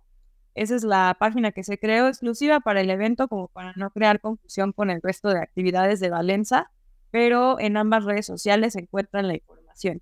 [0.56, 4.20] Esa es la página que se creó exclusiva para el evento, como para no crear
[4.22, 6.72] confusión con el resto de actividades de Valenza,
[7.10, 10.02] pero en ambas redes sociales se encuentra la información.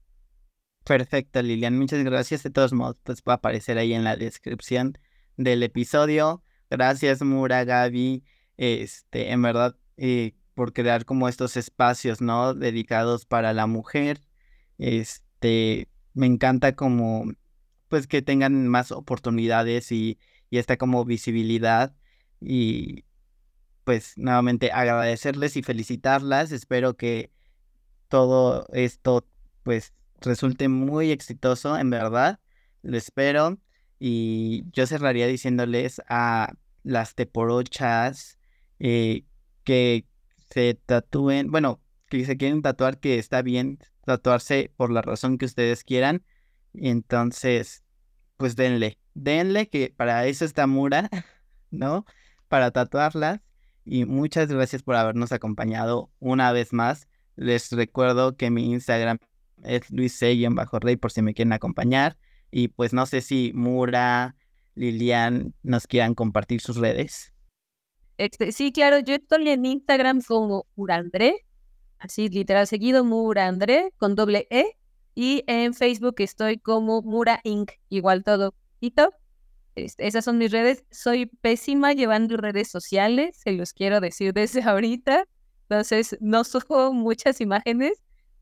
[0.83, 1.77] Perfecto, Lilian.
[1.77, 2.43] Muchas gracias.
[2.43, 4.97] De todos modos, pues va a aparecer ahí en la descripción
[5.37, 6.43] del episodio.
[6.69, 8.25] Gracias, Mura, Gaby.
[8.57, 12.53] Este, en verdad, eh, por crear como estos espacios, ¿no?
[12.53, 14.19] Dedicados para la mujer.
[14.77, 17.25] Este, me encanta como,
[17.87, 21.95] pues que tengan más oportunidades y, y esta como visibilidad.
[22.39, 23.05] Y
[23.83, 26.51] pues nuevamente agradecerles y felicitarlas.
[26.51, 27.31] Espero que
[28.07, 29.27] todo esto,
[29.63, 32.39] pues resulte muy exitoso, en verdad.
[32.81, 33.59] Lo espero.
[33.99, 36.53] Y yo cerraría diciéndoles a
[36.83, 38.39] las teporochas
[38.79, 39.25] eh,
[39.63, 40.05] que
[40.49, 45.45] se tatúen, bueno, que se quieren tatuar, que está bien tatuarse por la razón que
[45.45, 46.23] ustedes quieran.
[46.73, 47.83] Entonces,
[48.37, 51.09] pues denle, denle que para eso está Mura,
[51.71, 52.05] ¿no?
[52.47, 53.41] Para tatuarlas.
[53.83, 57.07] Y muchas gracias por habernos acompañado una vez más.
[57.35, 59.17] Les recuerdo que mi Instagram
[59.63, 60.19] es Luis
[60.51, 62.17] bajo rey por si me quieren acompañar.
[62.51, 64.35] Y pues no sé si Mura,
[64.75, 67.33] Lilian nos quieran compartir sus redes.
[68.17, 71.45] Este, sí, claro, yo estoy en Instagram como Murandré,
[72.01, 74.77] así literal seguido Murandré con doble E.
[75.15, 77.71] Y en Facebook estoy como Mura Inc.
[77.89, 78.53] Igual todo.
[79.75, 80.83] Este, esas son mis redes.
[80.91, 85.25] Soy pésima llevando redes sociales, se los quiero decir desde ahorita.
[85.69, 87.93] Entonces, no subo muchas imágenes,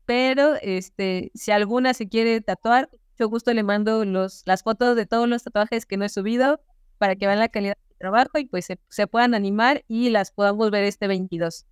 [0.04, 5.06] pero este, si alguna se quiere tatuar, yo gusto le mando los, las fotos de
[5.06, 6.60] todos los tatuajes que no he subido
[6.98, 10.70] para que vean la calidad trabajo y pues se, se puedan animar y las podamos
[10.70, 11.66] ver este 22.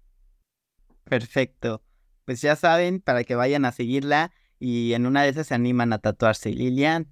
[1.09, 1.83] Perfecto.
[2.25, 5.93] Pues ya saben, para que vayan a seguirla y en una de esas se animan
[5.93, 6.51] a tatuarse.
[6.51, 7.09] Lilian.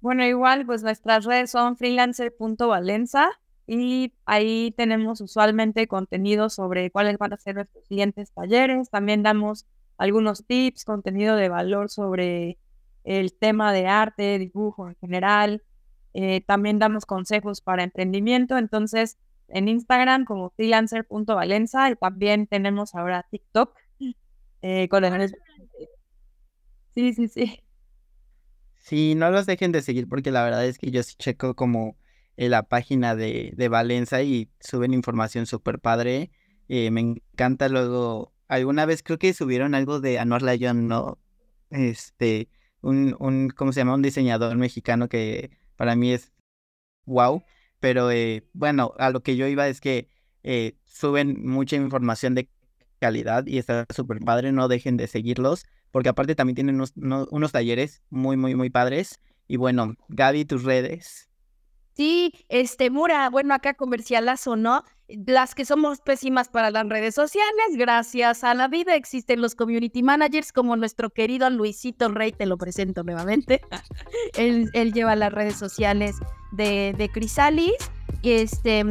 [0.00, 3.30] Bueno, igual, pues nuestras redes son freelancer.valenza
[3.66, 8.90] y ahí tenemos usualmente contenido sobre cuáles van a ser nuestros siguientes talleres.
[8.90, 9.66] También damos
[9.96, 12.58] algunos tips, contenido de valor sobre
[13.04, 15.62] el tema de arte, dibujo en general.
[16.12, 18.58] Eh, también damos consejos para emprendimiento.
[18.58, 19.16] Entonces,
[19.48, 23.74] en Instagram como freelancer.valenza y también tenemos ahora TikTok
[24.62, 25.34] eh, con el...
[26.94, 27.60] Sí, sí, sí.
[28.76, 31.96] Sí, no los dejen de seguir porque la verdad es que yo sí checo como
[32.36, 36.30] eh, la página de, de Valenza y suben información súper padre.
[36.68, 41.18] Eh, me encanta luego, alguna vez creo que subieron algo de Anuar Layón, ¿no?
[41.70, 42.48] Este,
[42.80, 43.94] un, un, ¿cómo se llama?
[43.94, 46.32] Un diseñador mexicano que para mí es
[47.06, 47.42] wow.
[47.84, 50.08] Pero eh, bueno, a lo que yo iba es que
[50.42, 52.48] eh, suben mucha información de
[52.98, 57.28] calidad y está súper padre, no dejen de seguirlos, porque aparte también tienen unos, unos,
[57.30, 59.20] unos talleres muy, muy, muy padres.
[59.48, 61.28] Y bueno, Gaby, tus redes.
[61.94, 64.82] Sí, este, Mura, bueno, acá comercialazo, ¿no?
[65.08, 70.02] Las que somos pésimas para las redes sociales, gracias a la vida existen los community
[70.02, 73.60] managers como nuestro querido Luisito Rey, te lo presento nuevamente.
[74.36, 76.16] él, él lleva las redes sociales
[76.52, 77.74] de, de Crisalis,
[78.24, 78.84] este,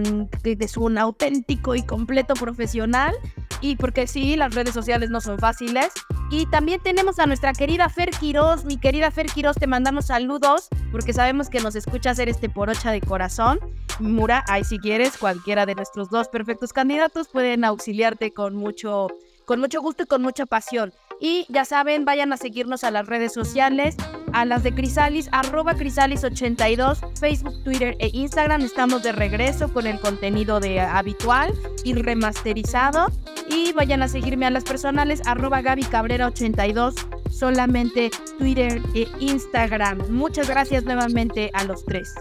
[0.44, 3.14] es un auténtico y completo profesional.
[3.62, 5.92] Y porque sí, las redes sociales no son fáciles.
[6.30, 8.66] Y también tenemos a nuestra querida Fer Quiroz.
[8.66, 12.92] Mi querida Fer Quiroz, te mandamos saludos porque sabemos que nos escucha hacer este porocha
[12.92, 13.60] de corazón.
[14.00, 19.08] Mura, ahí si quieres, cualquiera de nuestros dos perfectos candidatos pueden auxiliarte con mucho,
[19.46, 20.92] con mucho gusto y con mucha pasión.
[21.20, 23.96] Y ya saben, vayan a seguirnos a las redes sociales,
[24.34, 28.62] a las de Crisalis, arroba Crisalis82, Facebook, Twitter e Instagram.
[28.62, 31.54] Estamos de regreso con el contenido de habitual
[31.84, 33.08] y remasterizado.
[33.50, 40.10] Y vayan a seguirme a las personales, arroba Gaby Cabrera82, solamente Twitter e Instagram.
[40.10, 42.14] Muchas gracias nuevamente a los tres.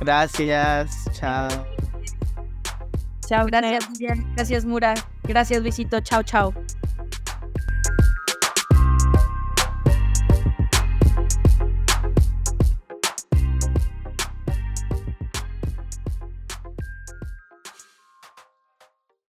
[0.00, 1.48] Gracias, chao.
[3.28, 3.86] Chao, gracias,
[4.34, 4.94] gracias Mura,
[5.24, 6.54] gracias Visito, chao, chao.